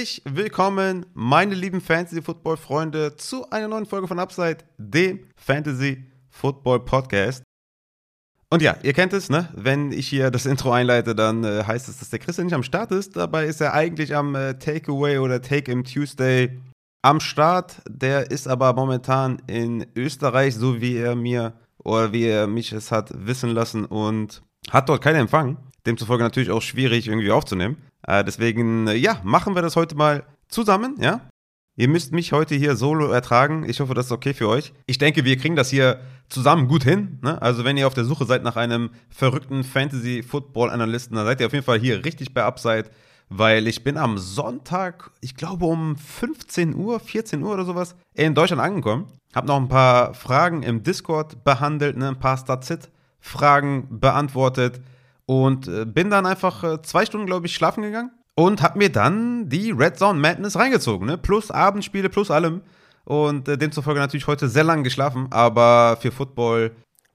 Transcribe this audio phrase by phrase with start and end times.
[0.00, 7.42] Herzlich willkommen, meine lieben Fantasy-Football-Freunde, zu einer neuen Folge von Upside, dem Fantasy-Football-Podcast.
[8.48, 9.50] Und ja, ihr kennt es, ne?
[9.54, 12.62] Wenn ich hier das Intro einleite, dann äh, heißt es, dass der Christian nicht am
[12.62, 13.14] Start ist.
[13.14, 16.58] Dabei ist er eigentlich am äh, Takeaway oder Take-Im Tuesday
[17.02, 17.82] am Start.
[17.86, 22.90] Der ist aber momentan in Österreich, so wie er mir oder wie er mich es
[22.90, 25.58] hat wissen lassen und hat dort keinen Empfang.
[25.84, 27.76] Demzufolge natürlich auch schwierig irgendwie aufzunehmen.
[28.06, 31.20] Äh, deswegen, äh, ja, machen wir das heute mal zusammen, ja?
[31.76, 33.64] Ihr müsst mich heute hier solo ertragen.
[33.66, 34.74] Ich hoffe, das ist okay für euch.
[34.86, 37.18] Ich denke, wir kriegen das hier zusammen gut hin.
[37.22, 37.40] Ne?
[37.40, 41.54] Also, wenn ihr auf der Suche seid nach einem verrückten Fantasy-Football-Analysten, dann seid ihr auf
[41.54, 42.90] jeden Fall hier richtig bei Upside,
[43.30, 48.34] weil ich bin am Sonntag, ich glaube um 15 Uhr, 14 Uhr oder sowas, in
[48.34, 49.06] Deutschland angekommen.
[49.34, 52.08] Hab noch ein paar Fragen im Discord behandelt, ne?
[52.08, 54.82] ein paar Statsit-Fragen beantwortet
[55.30, 58.90] und äh, bin dann einfach äh, zwei Stunden, glaube ich, schlafen gegangen und habe mir
[58.90, 61.18] dann die Red Zone Madness reingezogen, ne?
[61.18, 62.62] plus Abendspiele, plus allem.
[63.04, 66.72] Und äh, demzufolge natürlich heute sehr lang geschlafen, aber für Football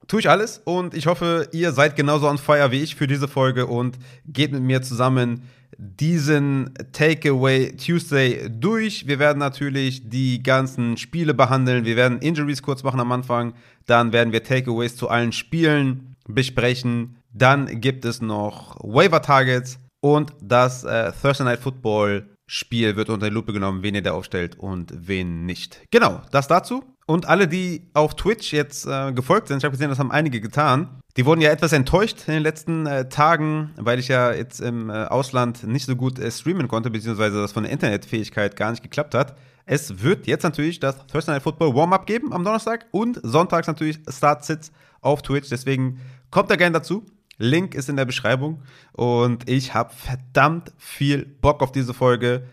[0.08, 3.28] tue ich alles und ich hoffe, ihr seid genauso on fire wie ich für diese
[3.28, 5.42] Folge und geht mit mir zusammen
[5.76, 9.06] diesen Takeaway Tuesday durch.
[9.06, 11.84] Wir werden natürlich die ganzen Spiele behandeln.
[11.84, 13.52] Wir werden Injuries kurz machen am Anfang.
[13.84, 17.16] Dann werden wir Takeaways zu allen Spielen besprechen.
[17.36, 23.28] Dann gibt es noch Waiver Targets und das äh, Thursday Night Football Spiel wird unter
[23.28, 25.82] die Lupe genommen, wen ihr da aufstellt und wen nicht.
[25.90, 26.84] Genau, das dazu.
[27.04, 30.40] Und alle, die auf Twitch jetzt äh, gefolgt sind, ich habe gesehen, das haben einige
[30.40, 34.60] getan, die wurden ja etwas enttäuscht in den letzten äh, Tagen, weil ich ja jetzt
[34.60, 38.70] im äh, Ausland nicht so gut äh, streamen konnte, beziehungsweise das von der Internetfähigkeit gar
[38.70, 39.36] nicht geklappt hat.
[39.66, 43.98] Es wird jetzt natürlich das Thursday Night Football Warm-Up geben am Donnerstag und sonntags natürlich
[44.08, 45.48] Start-Sits auf Twitch.
[45.50, 47.04] Deswegen kommt da gerne dazu.
[47.38, 48.62] Link ist in der Beschreibung.
[48.92, 52.46] Und ich habe verdammt viel Bock auf diese Folge.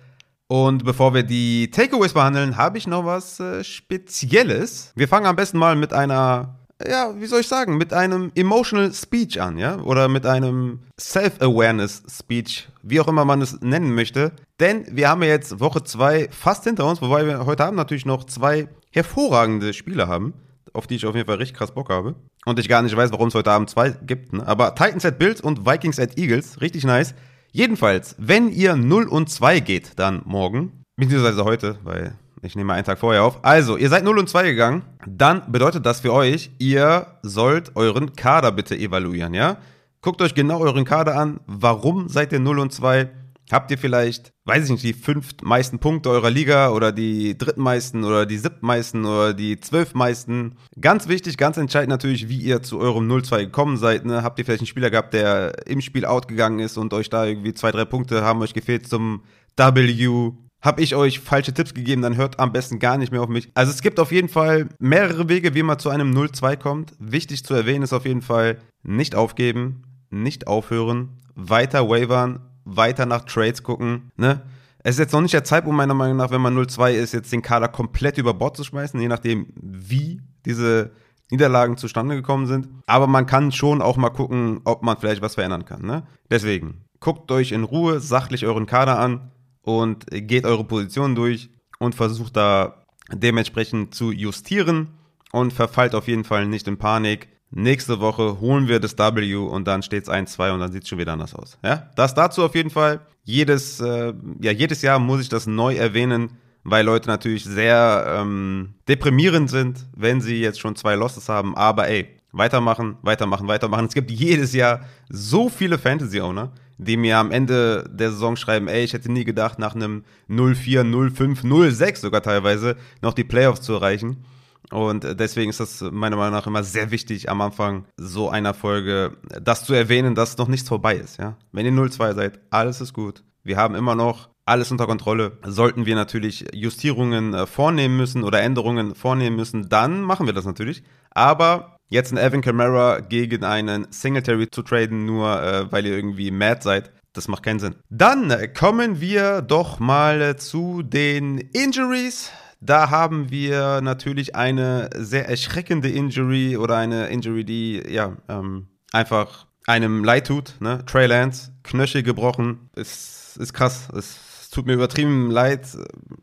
[0.47, 4.91] Und bevor wir die Takeaways behandeln, habe ich noch was äh, Spezielles.
[4.95, 8.93] Wir fangen am besten mal mit einer, ja, wie soll ich sagen, mit einem Emotional
[8.93, 9.79] Speech an, ja?
[9.79, 14.33] Oder mit einem Self-Awareness Speech, wie auch immer man es nennen möchte.
[14.59, 18.05] Denn wir haben ja jetzt Woche 2 fast hinter uns, wobei wir heute Abend natürlich
[18.05, 20.33] noch zwei hervorragende Spiele haben
[20.73, 22.15] auf die ich auf jeden Fall richtig krass Bock habe.
[22.45, 24.33] Und ich gar nicht weiß, warum es heute Abend zwei gibt.
[24.33, 24.45] Ne?
[24.45, 27.13] Aber Titans at Bills und Vikings at Eagles, richtig nice.
[27.51, 32.83] Jedenfalls, wenn ihr 0 und 2 geht, dann morgen, beziehungsweise heute, weil ich nehme einen
[32.83, 33.45] Tag vorher auf.
[33.45, 38.15] Also, ihr seid 0 und 2 gegangen, dann bedeutet das für euch, ihr sollt euren
[38.15, 39.57] Kader bitte evaluieren, ja?
[40.01, 41.39] Guckt euch genau euren Kader an.
[41.45, 43.09] Warum seid ihr 0 und 2?
[43.51, 48.03] Habt ihr vielleicht, weiß ich nicht, die fünf meisten Punkte eurer Liga oder die drittmeisten
[48.03, 50.55] oder die siebtmeisten oder die zwölfmeisten?
[50.79, 54.05] Ganz wichtig, ganz entscheidend natürlich, wie ihr zu eurem 0-2 gekommen seid.
[54.05, 54.23] Ne?
[54.23, 57.53] Habt ihr vielleicht einen Spieler gehabt, der im Spiel outgegangen ist und euch da irgendwie
[57.53, 59.23] zwei, drei Punkte haben euch gefehlt zum
[59.57, 60.31] W?
[60.61, 63.49] Hab ich euch falsche Tipps gegeben, dann hört am besten gar nicht mehr auf mich.
[63.53, 66.93] Also es gibt auf jeden Fall mehrere Wege, wie man zu einem 0-2 kommt.
[66.99, 73.25] Wichtig zu erwähnen ist auf jeden Fall, nicht aufgeben, nicht aufhören, weiter wavern, weiter nach
[73.25, 74.11] Trades gucken.
[74.17, 74.41] Ne?
[74.79, 77.31] Es ist jetzt noch nicht der Zeitpunkt, meiner Meinung nach, wenn man 0-2 ist, jetzt
[77.31, 80.91] den Kader komplett über Bord zu schmeißen, je nachdem, wie diese
[81.31, 82.67] Niederlagen zustande gekommen sind.
[82.85, 85.83] Aber man kann schon auch mal gucken, ob man vielleicht was verändern kann.
[85.83, 86.03] Ne?
[86.29, 89.31] Deswegen, guckt euch in Ruhe sachlich euren Kader an
[89.61, 91.49] und geht eure Positionen durch
[91.79, 94.89] und versucht da dementsprechend zu justieren
[95.31, 97.29] und verfallt auf jeden Fall nicht in Panik.
[97.55, 100.89] Nächste Woche holen wir das W und dann steht es 1-2 und dann sieht es
[100.89, 101.59] schon wieder anders aus.
[101.63, 103.01] Ja, das dazu auf jeden Fall.
[103.25, 106.31] Jedes, äh, ja, jedes Jahr muss ich das neu erwähnen,
[106.63, 111.55] weil Leute natürlich sehr ähm, deprimierend sind, wenn sie jetzt schon zwei Losses haben.
[111.55, 113.85] Aber ey, weitermachen, weitermachen, weitermachen.
[113.85, 118.83] Es gibt jedes Jahr so viele Fantasy-Owner, die mir am Ende der Saison schreiben, ey,
[118.83, 123.73] ich hätte nie gedacht, nach einem 0-4, 0-5, 0-6 sogar teilweise noch die Playoffs zu
[123.73, 124.25] erreichen.
[124.71, 129.17] Und deswegen ist das meiner Meinung nach immer sehr wichtig, am Anfang so einer Folge
[129.41, 131.19] das zu erwähnen, dass noch nichts vorbei ist.
[131.19, 131.37] Ja?
[131.51, 133.23] Wenn ihr 0-2 seid, alles ist gut.
[133.43, 135.37] Wir haben immer noch alles unter Kontrolle.
[135.45, 140.45] Sollten wir natürlich Justierungen äh, vornehmen müssen oder Änderungen vornehmen müssen, dann machen wir das
[140.45, 140.83] natürlich.
[141.11, 146.31] Aber jetzt einen Evan Kamara gegen einen Singletary zu traden, nur äh, weil ihr irgendwie
[146.31, 147.75] mad seid, das macht keinen Sinn.
[147.89, 152.31] Dann kommen wir doch mal zu den Injuries.
[152.65, 159.47] Da haben wir natürlich eine sehr erschreckende Injury oder eine Injury, die ja ähm, einfach
[159.67, 160.55] einem leid tut.
[160.59, 160.83] Ne?
[160.85, 163.89] Trey Lance, Knöchel gebrochen, ist, ist krass.
[163.97, 165.67] Es tut mir übertrieben leid,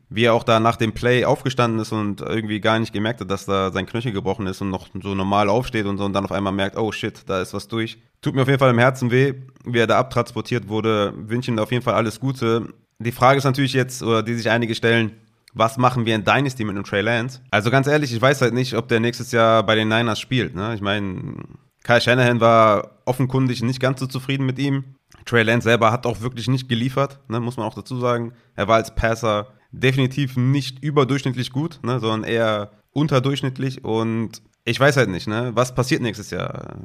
[0.09, 3.29] wie er auch da nach dem Play aufgestanden ist und irgendwie gar nicht gemerkt hat,
[3.29, 6.25] dass da sein Knöchel gebrochen ist und noch so normal aufsteht und so und dann
[6.25, 7.99] auf einmal merkt, oh shit, da ist was durch.
[8.21, 9.33] Tut mir auf jeden Fall im Herzen weh,
[9.65, 11.13] wie er da abtransportiert wurde.
[11.15, 12.73] Wünsche ihm auf jeden Fall alles Gute
[13.03, 15.11] die Frage ist natürlich jetzt, oder die sich einige stellen,
[15.53, 17.41] was machen wir in Dynasty mit einem Trey Lance?
[17.51, 20.55] Also ganz ehrlich, ich weiß halt nicht, ob der nächstes Jahr bei den Niners spielt.
[20.55, 20.73] Ne?
[20.75, 21.35] Ich meine,
[21.83, 24.95] Kyle Shanahan war offenkundig nicht ganz so zufrieden mit ihm.
[25.25, 27.39] Trey Lance selber hat auch wirklich nicht geliefert, ne?
[27.39, 28.33] muss man auch dazu sagen.
[28.55, 31.99] Er war als Passer definitiv nicht überdurchschnittlich gut, ne?
[31.99, 35.51] sondern eher unterdurchschnittlich und ich weiß halt nicht, ne?
[35.55, 36.75] Was passiert nächstes Jahr?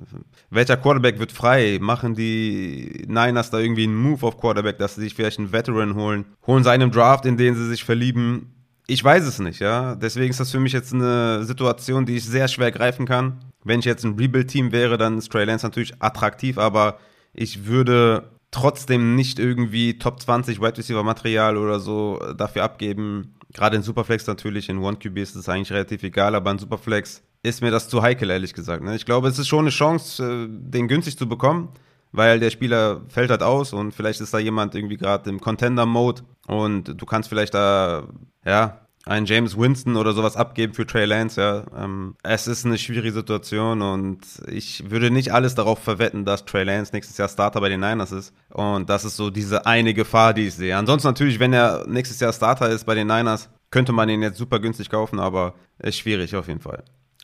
[0.48, 1.78] Welcher Quarterback wird frei?
[1.78, 5.94] Machen die Niners da irgendwie einen Move auf Quarterback, dass sie sich vielleicht einen Veteran
[5.94, 6.24] holen?
[6.46, 8.55] Holen sie einen Draft, in den sie sich verlieben?
[8.88, 9.96] Ich weiß es nicht, ja.
[9.96, 13.44] Deswegen ist das für mich jetzt eine Situation, die ich sehr schwer greifen kann.
[13.64, 16.98] Wenn ich jetzt ein Rebuild-Team wäre, dann ist Trey Lance natürlich attraktiv, aber
[17.32, 23.34] ich würde trotzdem nicht irgendwie Top 20 Wide Receiver Material oder so dafür abgeben.
[23.52, 27.22] Gerade in Superflex natürlich, in One QB ist es eigentlich relativ egal, aber in Superflex
[27.42, 28.84] ist mir das zu heikel, ehrlich gesagt.
[28.84, 28.94] Ne?
[28.94, 31.70] Ich glaube, es ist schon eine Chance, äh, den günstig zu bekommen,
[32.16, 36.22] weil der Spieler fällt halt aus und vielleicht ist da jemand irgendwie gerade im Contender-Mode
[36.46, 38.08] und du kannst vielleicht da,
[38.44, 41.64] ja, einen James Winston oder sowas abgeben für Trey Lance, ja.
[41.76, 44.18] Ähm, es ist eine schwierige Situation und
[44.48, 48.10] ich würde nicht alles darauf verwetten, dass Trey Lance nächstes Jahr Starter bei den Niners
[48.10, 48.34] ist.
[48.52, 50.76] Und das ist so diese eine Gefahr, die ich sehe.
[50.76, 54.38] Ansonsten natürlich, wenn er nächstes Jahr Starter ist bei den Niners, könnte man ihn jetzt
[54.38, 56.82] super günstig kaufen, aber ist schwierig auf jeden Fall.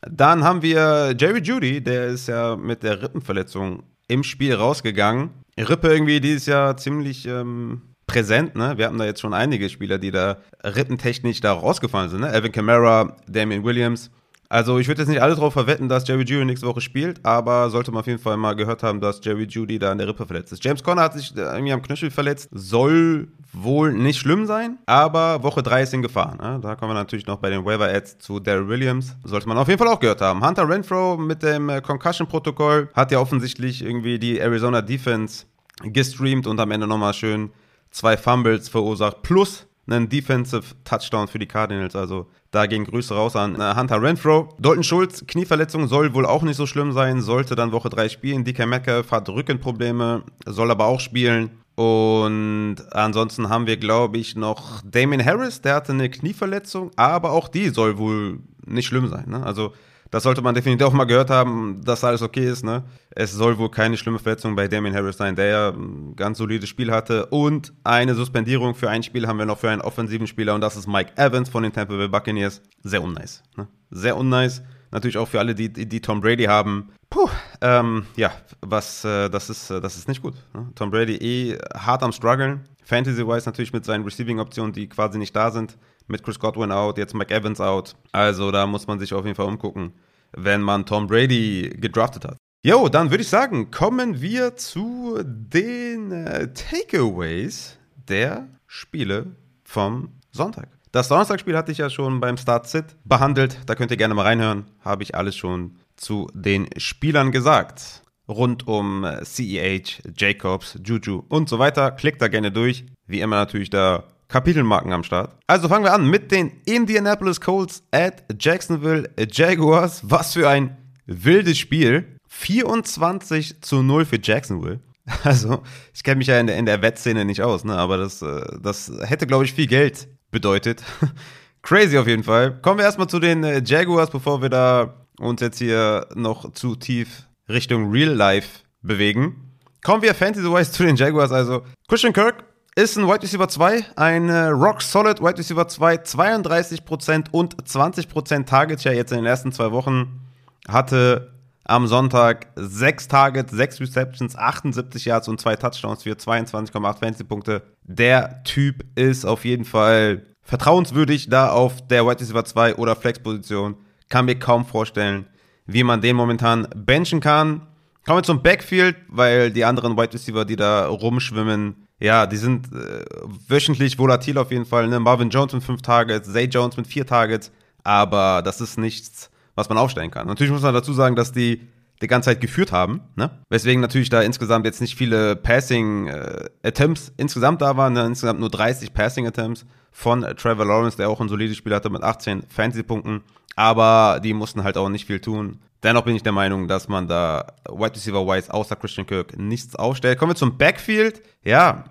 [0.08, 5.30] Dann haben wir Jerry Judy, der ist ja mit der Rippenverletzung im Spiel rausgegangen.
[5.58, 8.76] Rippe irgendwie dieses Jahr ziemlich ähm, präsent, ne?
[8.78, 12.32] Wir hatten da jetzt schon einige Spieler, die da rippentechnisch da rausgefallen sind, ne?
[12.32, 14.10] Evan Kamara, Damian Williams.
[14.52, 17.70] Also ich würde jetzt nicht alles darauf verwetten, dass Jerry Judy nächste Woche spielt, aber
[17.70, 20.26] sollte man auf jeden Fall mal gehört haben, dass Jerry Judy da an der Rippe
[20.26, 20.62] verletzt ist.
[20.62, 25.62] James Conner hat sich irgendwie am Knöchel verletzt, soll wohl nicht schlimm sein, aber Woche
[25.62, 26.36] 3 ist in Gefahr.
[26.36, 26.60] Ne?
[26.60, 29.16] Da kommen wir natürlich noch bei den Waiver-Ads zu Daryl Williams.
[29.24, 30.46] Sollte man auf jeden Fall auch gehört haben.
[30.46, 35.46] Hunter Renfro mit dem äh, Concussion-Protokoll hat ja offensichtlich irgendwie die Arizona Defense
[35.82, 37.52] gestreamt und am Ende nochmal schön
[37.90, 41.96] zwei Fumbles verursacht, plus einen Defensive Touchdown für die Cardinals.
[41.96, 44.48] Also da gehen Grüße raus an äh, Hunter Renfro.
[44.58, 48.44] Dalton Schulz, Knieverletzung soll wohl auch nicht so schlimm sein, sollte dann Woche 3 spielen.
[48.44, 51.50] DK Metcalf hat Rückenprobleme, soll aber auch spielen.
[51.74, 57.48] Und ansonsten haben wir, glaube ich, noch Damien Harris, der hatte eine Knieverletzung, aber auch
[57.48, 59.24] die soll wohl nicht schlimm sein.
[59.28, 59.44] Ne?
[59.44, 59.72] Also
[60.12, 62.64] das sollte man definitiv auch mal gehört haben, dass alles okay ist.
[62.64, 62.84] Ne?
[63.10, 66.68] Es soll wohl keine schlimme Verletzung bei Damien Harris sein, der ja ein ganz solides
[66.68, 67.26] Spiel hatte.
[67.26, 70.76] Und eine Suspendierung für ein Spiel haben wir noch für einen offensiven Spieler und das
[70.76, 72.60] ist Mike Evans von den Tampa Bay Buccaneers.
[72.82, 73.42] Sehr unnice.
[73.56, 73.66] Ne?
[73.90, 74.62] Sehr unnice.
[74.90, 76.90] Natürlich auch für alle, die, die Tom Brady haben.
[77.08, 77.30] Puh,
[77.62, 80.34] ähm, ja, was, äh, das ist, äh, das ist nicht gut.
[80.52, 80.68] Ne?
[80.74, 82.68] Tom Brady eh hart am struggeln.
[82.84, 87.14] Fantasy-wise natürlich mit seinen Receiving-Optionen, die quasi nicht da sind mit Chris Godwin out, jetzt
[87.14, 87.94] McEvans out.
[88.12, 89.92] Also da muss man sich auf jeden Fall umgucken,
[90.32, 92.36] wenn man Tom Brady gedraftet hat.
[92.64, 100.68] Jo, dann würde ich sagen, kommen wir zu den äh, Takeaways der Spiele vom Sonntag.
[100.92, 103.58] Das Donnerstagspiel hatte ich ja schon beim Start Sit behandelt.
[103.66, 104.66] Da könnt ihr gerne mal reinhören.
[104.84, 108.01] Habe ich alles schon zu den Spielern gesagt.
[108.28, 111.90] Rund um CEH, Jacobs, Juju und so weiter.
[111.90, 112.84] Klickt da gerne durch.
[113.06, 115.36] Wie immer natürlich da Kapitelmarken am Start.
[115.46, 120.00] Also fangen wir an mit den Indianapolis Colts at Jacksonville Jaguars.
[120.04, 120.76] Was für ein
[121.06, 122.16] wildes Spiel.
[122.28, 124.80] 24 zu 0 für Jacksonville.
[125.24, 127.76] Also, ich kenne mich ja in der, in der Wettszene nicht aus, ne?
[127.76, 130.84] aber das, äh, das hätte, glaube ich, viel Geld bedeutet.
[131.62, 132.60] Crazy auf jeden Fall.
[132.60, 136.76] Kommen wir erstmal zu den äh, Jaguars, bevor wir da uns jetzt hier noch zu
[136.76, 139.58] tief Richtung Real Life bewegen.
[139.84, 141.32] Kommen wir Fantasy-wise zu den Jaguars.
[141.32, 142.44] Also, Christian Kirk
[142.74, 148.46] ist ein Wide Receiver 2, ein äh, Rock Solid Wide Receiver 2, 32% und 20%
[148.46, 150.20] Target Share jetzt in den ersten zwei Wochen.
[150.68, 151.32] Hatte
[151.64, 157.62] am Sonntag 6 Targets, 6 Receptions, 78 Yards und 2 Touchdowns für 22,8 Fantasy-Punkte.
[157.82, 163.76] Der Typ ist auf jeden Fall vertrauenswürdig da auf der Wide Receiver 2 oder Flex-Position.
[164.08, 165.26] Kann mir kaum vorstellen,
[165.66, 167.62] wie man den momentan benchen kann.
[168.04, 172.66] Kommen wir zum Backfield, weil die anderen Wide Receiver, die da rumschwimmen, ja, die sind
[172.72, 173.04] äh,
[173.46, 174.88] wöchentlich volatil auf jeden Fall.
[174.88, 174.98] Ne?
[174.98, 177.52] Marvin Jones mit fünf Targets, Zay Jones mit vier Targets,
[177.84, 180.26] aber das ist nichts, was man aufstellen kann.
[180.26, 181.68] Natürlich muss man dazu sagen, dass die
[182.02, 183.30] die ganze Zeit geführt haben, ne?
[183.48, 188.04] Weswegen natürlich da insgesamt jetzt nicht viele Passing äh, Attempts insgesamt da waren, ne?
[188.04, 191.90] insgesamt nur 30 Passing Attempts von äh, Trevor Lawrence, der auch ein solides Spiel hatte
[191.90, 193.22] mit 18 Fantasy-Punkten,
[193.56, 195.60] aber die mussten halt auch nicht viel tun.
[195.82, 199.74] Dennoch bin ich der Meinung, dass man da Wide Receiver Wise außer Christian Kirk nichts
[199.74, 200.18] aufstellt.
[200.18, 201.22] Kommen wir zum Backfield.
[201.44, 201.84] Ja,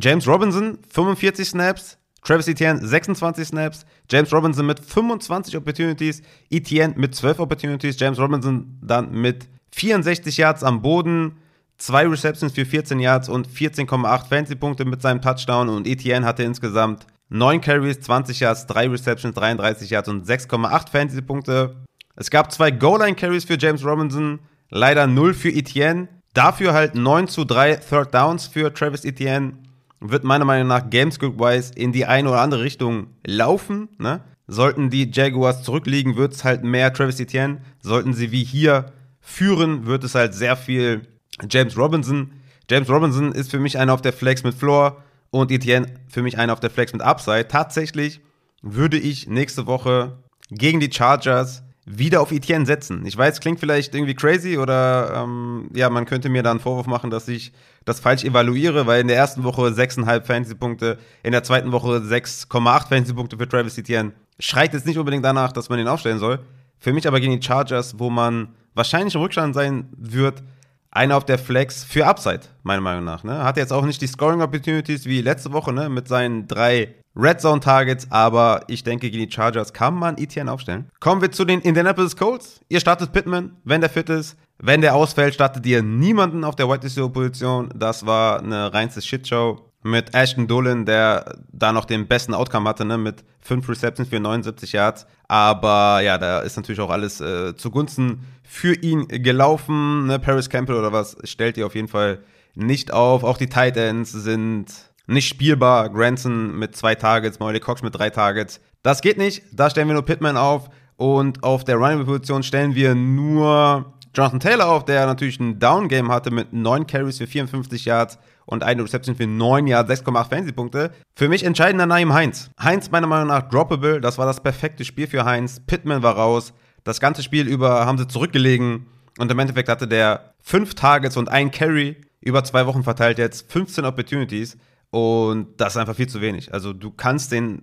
[0.00, 7.14] James Robinson 45 Snaps, Travis Etienne 26 Snaps, James Robinson mit 25 Opportunities, Etienne mit
[7.14, 11.32] 12 Opportunities, James Robinson dann mit 64 Yards am Boden,
[11.78, 17.06] zwei Receptions für 14 Yards und 14,8 Fantasy-Punkte mit seinem Touchdown und Etienne hatte insgesamt
[17.28, 21.76] 9 Carries, 20 Yards, 3 Receptions, 33 Yards und 6,8 Fantasy-Punkte.
[22.14, 24.38] Es gab zwei Goal-Line-Carries für James Robinson,
[24.70, 26.08] leider 0 für Etienne.
[26.34, 29.54] Dafür halt 9 zu 3 Third Downs für Travis Etienne.
[30.00, 33.88] Wird meiner Meinung nach Gamescript-wise in die eine oder andere Richtung laufen.
[33.98, 34.20] Ne?
[34.46, 37.60] Sollten die Jaguars zurückliegen, wird es halt mehr Travis Etienne.
[37.80, 38.92] Sollten sie wie hier
[39.24, 41.08] führen, wird es halt sehr viel
[41.50, 42.32] James Robinson.
[42.70, 46.38] James Robinson ist für mich einer auf der Flex mit Floor und Etienne für mich
[46.38, 47.48] einer auf der Flex mit Upside.
[47.48, 48.20] Tatsächlich
[48.62, 50.18] würde ich nächste Woche
[50.50, 53.04] gegen die Chargers wieder auf Etienne setzen.
[53.04, 56.86] Ich weiß, klingt vielleicht irgendwie crazy oder ähm, ja, man könnte mir da einen Vorwurf
[56.86, 57.52] machen, dass ich
[57.84, 62.88] das falsch evaluiere, weil in der ersten Woche 6,5 Fantasy-Punkte, in der zweiten Woche 6,8
[62.88, 64.12] Fantasy-Punkte für Travis Etienne.
[64.38, 66.40] Schreit jetzt nicht unbedingt danach, dass man ihn aufstellen soll.
[66.78, 70.42] Für mich aber gegen die Chargers, wo man wahrscheinlich Rückstand sein wird,
[70.90, 73.24] einer auf der Flex für Upside, meiner Meinung nach.
[73.24, 73.42] Ne?
[73.42, 75.88] Hat jetzt auch nicht die Scoring Opportunities wie letzte Woche ne?
[75.88, 80.50] mit seinen drei Red Zone Targets, aber ich denke, gegen die Chargers kann man Etienne
[80.50, 80.88] aufstellen.
[81.00, 82.60] Kommen wir zu den Indianapolis Colts.
[82.68, 84.36] Ihr startet Pittman, wenn der fit ist.
[84.58, 87.68] Wenn der ausfällt, startet ihr niemanden auf der White Receiver Position.
[87.74, 92.86] Das war eine reinste Shitshow mit Ashton Dolan, der da noch den besten Outcome hatte,
[92.86, 95.06] ne, mit 5 Receptions für 79 Yards.
[95.28, 100.06] Aber ja, da ist natürlich auch alles äh, zugunsten für ihn gelaufen.
[100.06, 100.18] Ne?
[100.18, 102.20] Paris Campbell oder was stellt ihr auf jeden Fall
[102.54, 103.24] nicht auf.
[103.24, 104.72] Auch die Tight Ends sind
[105.06, 105.90] nicht spielbar.
[105.90, 108.60] Granson mit zwei Targets, Molly Cox mit drei Targets.
[108.82, 109.42] Das geht nicht.
[109.52, 110.70] Da stellen wir nur Pittman auf.
[110.96, 116.30] Und auf der Running-Position stellen wir nur Jonathan Taylor auf, der natürlich ein Down-Game hatte
[116.30, 120.92] mit 9 Carries für 54 Yards und eine Reception für 9 Yards, 6,8 Fantasy-Punkte.
[121.14, 122.50] Für mich entscheidender Naim Heinz.
[122.60, 125.60] Heinz meiner Meinung nach droppable, das war das perfekte Spiel für Heinz.
[125.66, 126.52] Pittman war raus.
[126.84, 128.86] Das ganze Spiel über haben sie zurückgelegen
[129.18, 133.52] und im Endeffekt hatte der 5 Targets und ein Carry über zwei Wochen verteilt jetzt
[133.52, 134.56] 15 Opportunities
[134.90, 136.52] und das ist einfach viel zu wenig.
[136.54, 137.62] Also du kannst den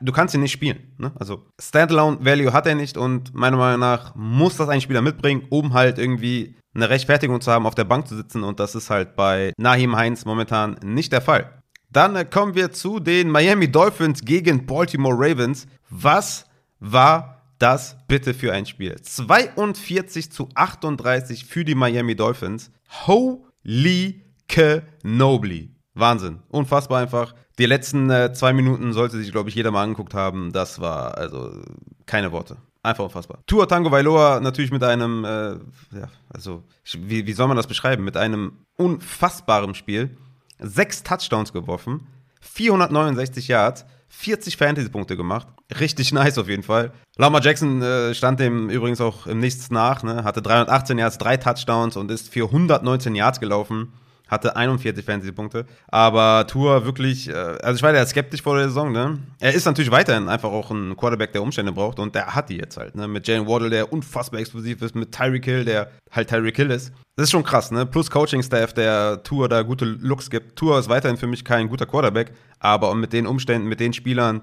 [0.00, 0.94] du kannst ihn nicht spielen.
[0.98, 1.12] Ne?
[1.18, 5.46] Also Standalone Value hat er nicht und meiner Meinung nach muss das ein Spieler mitbringen,
[5.50, 8.90] um halt irgendwie eine Rechtfertigung zu haben, auf der Bank zu sitzen und das ist
[8.90, 11.62] halt bei Nahim Heinz momentan nicht der Fall.
[11.90, 15.66] Dann äh, kommen wir zu den Miami Dolphins gegen Baltimore Ravens.
[15.88, 16.46] Was
[16.80, 19.00] war das bitte für ein Spiel?
[19.00, 22.70] 42 zu 38 für die Miami Dolphins.
[23.06, 25.77] Holy Kenobly.
[25.98, 26.40] Wahnsinn.
[26.48, 27.34] Unfassbar einfach.
[27.58, 30.52] Die letzten äh, zwei Minuten sollte sich, glaube ich, jeder mal angeguckt haben.
[30.52, 31.60] Das war also
[32.06, 32.56] keine Worte.
[32.82, 33.40] Einfach unfassbar.
[33.46, 35.50] Tua Tango Vailoa natürlich mit einem, äh,
[35.98, 36.62] ja, also,
[36.92, 38.04] wie, wie soll man das beschreiben?
[38.04, 40.16] Mit einem unfassbaren Spiel.
[40.60, 42.06] Sechs Touchdowns geworfen,
[42.40, 45.48] 469 Yards, 40 Fantasy-Punkte gemacht.
[45.78, 46.92] Richtig nice auf jeden Fall.
[47.16, 50.24] Lamar Jackson äh, stand dem übrigens auch im Nichts nach, ne?
[50.24, 53.92] hatte 318 Yards, drei Touchdowns und ist für 119 Yards gelaufen
[54.28, 55.66] hatte 41 Fantasy-Punkte.
[55.88, 59.18] Aber Tour wirklich, äh, also ich war ja skeptisch vor der Saison, ne?
[59.40, 62.56] Er ist natürlich weiterhin einfach auch ein Quarterback, der Umstände braucht und der hat die
[62.56, 63.08] jetzt halt, ne?
[63.08, 66.92] Mit Jalen Waddle, der unfassbar explosiv ist, mit Tyreek Hill, der halt Tyreek Hill ist.
[67.16, 67.86] Das ist schon krass, ne?
[67.86, 70.56] Plus Coaching-Staff, der Tour da gute Looks gibt.
[70.56, 74.42] Tour ist weiterhin für mich kein guter Quarterback, aber mit den Umständen, mit den Spielern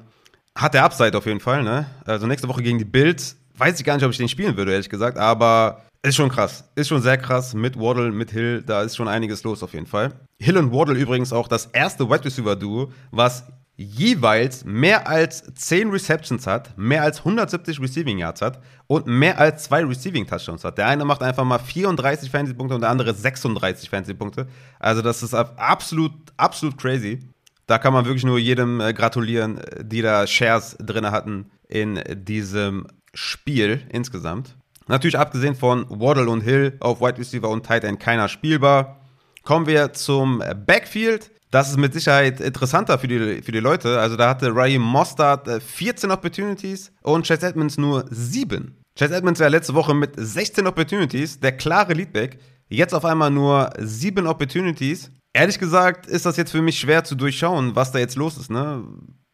[0.57, 1.85] hat der Upside auf jeden Fall, ne?
[2.05, 4.71] Also nächste Woche gegen die Bills, weiß ich gar nicht, ob ich den spielen würde,
[4.71, 6.63] ehrlich gesagt, aber ist schon krass.
[6.75, 7.53] Ist schon sehr krass.
[7.53, 10.13] Mit Waddle, mit Hill, da ist schon einiges los auf jeden Fall.
[10.39, 13.45] Hill und Waddle übrigens auch das erste Wide Receiver Duo, was
[13.77, 19.65] jeweils mehr als 10 Receptions hat, mehr als 170 Receiving Yards hat und mehr als
[19.65, 20.77] zwei Receiving Touchdowns hat.
[20.77, 24.47] Der eine macht einfach mal 34 Fantasy-Punkte und der andere 36 Fantasy-Punkte.
[24.79, 27.19] Also das ist absolut, absolut crazy.
[27.67, 32.87] Da kann man wirklich nur jedem äh, gratulieren, die da Shares drin hatten in diesem
[33.13, 34.55] Spiel insgesamt.
[34.87, 39.01] Natürlich abgesehen von Waddle und Hill auf Wide Receiver und Tight End keiner spielbar.
[39.43, 41.31] Kommen wir zum Backfield.
[41.51, 43.99] Das ist mit Sicherheit interessanter für die, für die Leute.
[43.99, 48.75] Also da hatte Raheem Mostard 14 äh, Opportunities und Chase Edmonds nur 7.
[48.97, 52.39] Chase Edmonds war letzte Woche mit 16 Opportunities, der klare Leadback.
[52.67, 55.11] Jetzt auf einmal nur 7 Opportunities.
[55.33, 58.49] Ehrlich gesagt ist das jetzt für mich schwer zu durchschauen, was da jetzt los ist.
[58.49, 58.83] Ne?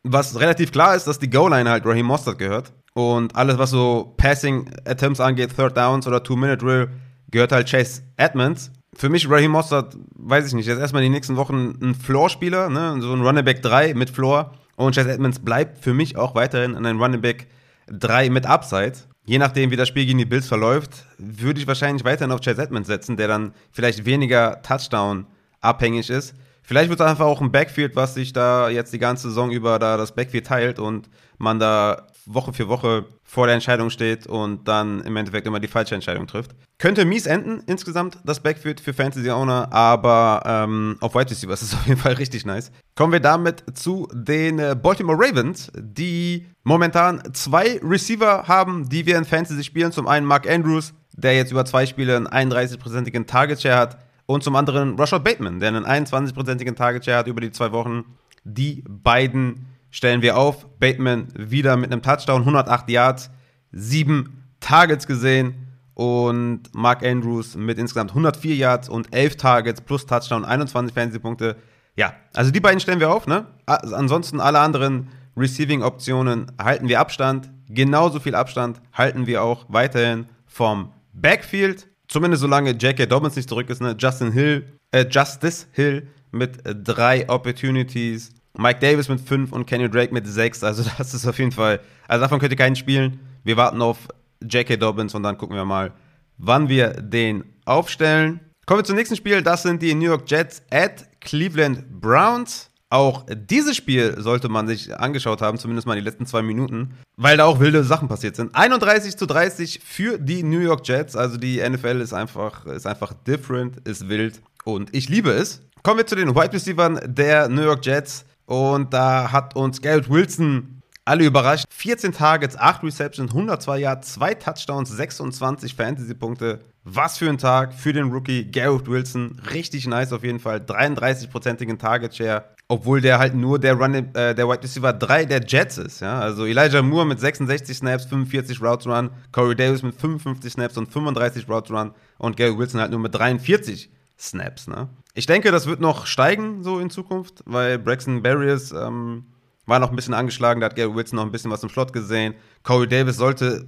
[0.03, 2.73] Was relativ klar ist, dass die Goal-Line halt Raheem Mostard gehört.
[2.93, 6.89] Und alles, was so Passing Attempts angeht, Third Downs oder Two-Minute-Drill,
[7.29, 8.71] gehört halt Chase Edmonds.
[8.93, 12.97] Für mich, Raheem Mossad, weiß ich nicht, jetzt erstmal die nächsten Wochen ein Floor-Spieler, ne?
[12.99, 14.53] so ein Running Back 3 mit Floor.
[14.75, 17.47] Und Chase Edmonds bleibt für mich auch weiterhin ein Running Back
[17.87, 18.93] 3 mit Upside.
[19.25, 22.61] Je nachdem, wie das Spiel gegen die Bills verläuft, würde ich wahrscheinlich weiterhin auf Chase
[22.61, 25.27] Edmonds setzen, der dann vielleicht weniger Touchdown
[25.61, 26.35] abhängig ist.
[26.63, 29.79] Vielleicht wird es einfach auch ein Backfield, was sich da jetzt die ganze Saison über
[29.79, 34.67] da das Backfield teilt und man da Woche für Woche vor der Entscheidung steht und
[34.67, 36.51] dann im Endeffekt immer die falsche Entscheidung trifft.
[36.77, 41.73] Könnte mies enden insgesamt, das Backfield für Fantasy Owner, aber ähm, auf Wide Receivers ist
[41.73, 42.71] auf jeden Fall richtig nice.
[42.95, 49.17] Kommen wir damit zu den äh, Baltimore Ravens, die momentan zwei Receiver haben, die wir
[49.17, 49.91] in Fantasy spielen.
[49.91, 53.97] Zum einen Mark Andrews, der jetzt über zwei Spiele einen 31-prozentigen Target Share hat
[54.31, 58.05] und zum anderen Rashad Bateman, der einen 21-prozentigen Target Share hat über die zwei Wochen.
[58.43, 60.67] Die beiden stellen wir auf.
[60.79, 63.29] Bateman wieder mit einem Touchdown, 108 Yards,
[63.71, 65.67] 7 Targets gesehen.
[65.93, 71.57] Und Mark Andrews mit insgesamt 104 Yards und 11 Targets plus Touchdown, 21 Fantasy-Punkte.
[71.97, 73.45] Ja, also die beiden stellen wir auf, ne?
[73.65, 77.51] Ansonsten alle anderen Receiving-Optionen halten wir Abstand.
[77.67, 81.90] Genauso viel Abstand halten wir auch weiterhin vom Backfield.
[82.11, 83.05] Zumindest solange J.K.
[83.05, 83.95] Dobbins nicht zurück ist, ne?
[83.97, 90.13] Justin Hill, äh, Justice Hill mit drei Opportunities Mike Davis mit 5 und Kenny Drake
[90.13, 90.61] mit 6.
[90.65, 93.21] Also das ist auf jeden Fall, also davon könnt ihr keinen spielen.
[93.45, 94.09] Wir warten auf
[94.43, 94.75] J.K.
[94.75, 95.93] Dobbins und dann gucken wir mal,
[96.37, 98.41] wann wir den aufstellen.
[98.65, 99.41] Kommen wir zum nächsten Spiel.
[99.41, 102.70] Das sind die New York Jets at Cleveland Browns.
[102.91, 107.37] Auch dieses Spiel sollte man sich angeschaut haben, zumindest mal die letzten zwei Minuten, weil
[107.37, 108.53] da auch wilde Sachen passiert sind.
[108.53, 111.15] 31 zu 30 für die New York Jets.
[111.15, 115.61] Also die NFL ist einfach, ist einfach different, ist wild und ich liebe es.
[115.83, 118.25] Kommen wir zu den Wide Receivers der New York Jets.
[118.45, 121.65] Und da hat uns Garrett Wilson alle überrascht.
[121.69, 126.59] 14 Targets, 8 Receptions, 102 Yards, 2 Touchdowns, 26 Fantasy-Punkte.
[126.83, 129.39] Was für ein Tag für den Rookie Garrett Wilson.
[129.53, 130.57] Richtig nice auf jeden Fall.
[130.57, 132.43] 33-prozentigen Target-Share.
[132.71, 135.99] Obwohl der halt nur der, Run, äh, der Wide Receiver 3 der Jets ist.
[135.99, 136.21] Ja?
[136.21, 139.09] Also Elijah Moore mit 66 Snaps, 45 Routes Run.
[139.33, 141.91] Corey Davis mit 55 Snaps und 35 Routes Run.
[142.17, 144.69] Und Garrett Wilson halt nur mit 43 Snaps.
[144.69, 144.87] Ne?
[145.13, 149.25] Ich denke, das wird noch steigen so in Zukunft, weil Braxton Barriers ähm,
[149.65, 151.91] war noch ein bisschen angeschlagen, da hat Gary Wilson noch ein bisschen was im Slot
[151.91, 152.35] gesehen.
[152.63, 153.67] Corey Davis sollte,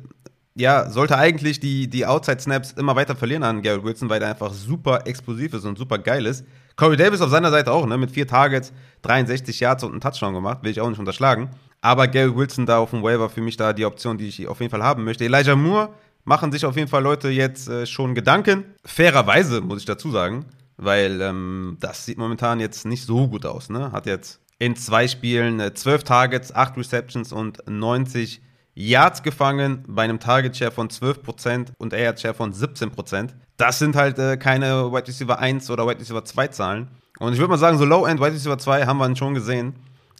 [0.55, 4.53] ja, sollte eigentlich die, die Outside-Snaps immer weiter verlieren an Gary Wilson, weil der einfach
[4.53, 6.45] super explosiv ist und super geil ist.
[6.75, 10.33] Corey Davis auf seiner Seite auch, ne, mit vier Targets, 63 Yards und einen Touchdown
[10.33, 11.49] gemacht, will ich auch nicht unterschlagen.
[11.81, 14.59] Aber Gary Wilson da auf dem Waiver für mich da die Option, die ich auf
[14.59, 15.25] jeden Fall haben möchte.
[15.25, 15.89] Elijah Moore
[16.23, 18.63] machen sich auf jeden Fall Leute jetzt äh, schon Gedanken.
[18.85, 20.45] Fairerweise, muss ich dazu sagen
[20.77, 23.69] weil ähm, das sieht momentan jetzt nicht so gut aus.
[23.69, 23.91] Ne?
[23.91, 28.41] Hat jetzt in zwei Spielen äh, 12 Targets, 8 Receptions und 90
[28.75, 33.29] Yards gefangen bei einem Target Share von 12% und Air Share von 17%.
[33.57, 36.87] Das sind halt äh, keine Wide Receiver 1 oder Wide Receiver 2 Zahlen.
[37.19, 39.75] Und ich würde mal sagen, so Low-End Wide Receiver 2 haben wir schon gesehen.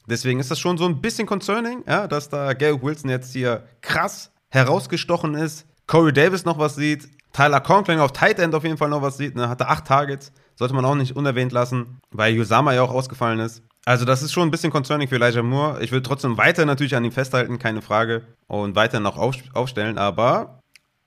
[0.07, 3.63] Deswegen ist das schon so ein bisschen concerning, ja, dass da Gary Wilson jetzt hier
[3.81, 5.65] krass herausgestochen ist.
[5.87, 7.07] Corey Davis noch was sieht.
[7.31, 9.35] Tyler Conklin auf Tight End auf jeden Fall noch was sieht.
[9.35, 9.49] Ne?
[9.49, 13.63] Hatte 8 Targets sollte man auch nicht unerwähnt lassen, weil Yusama ja auch ausgefallen ist.
[13.85, 15.83] Also das ist schon ein bisschen concerning für Elijah Moore.
[15.83, 18.21] Ich will trotzdem weiter natürlich an ihm festhalten, keine Frage.
[18.47, 20.59] Und weiter noch aufstellen, aber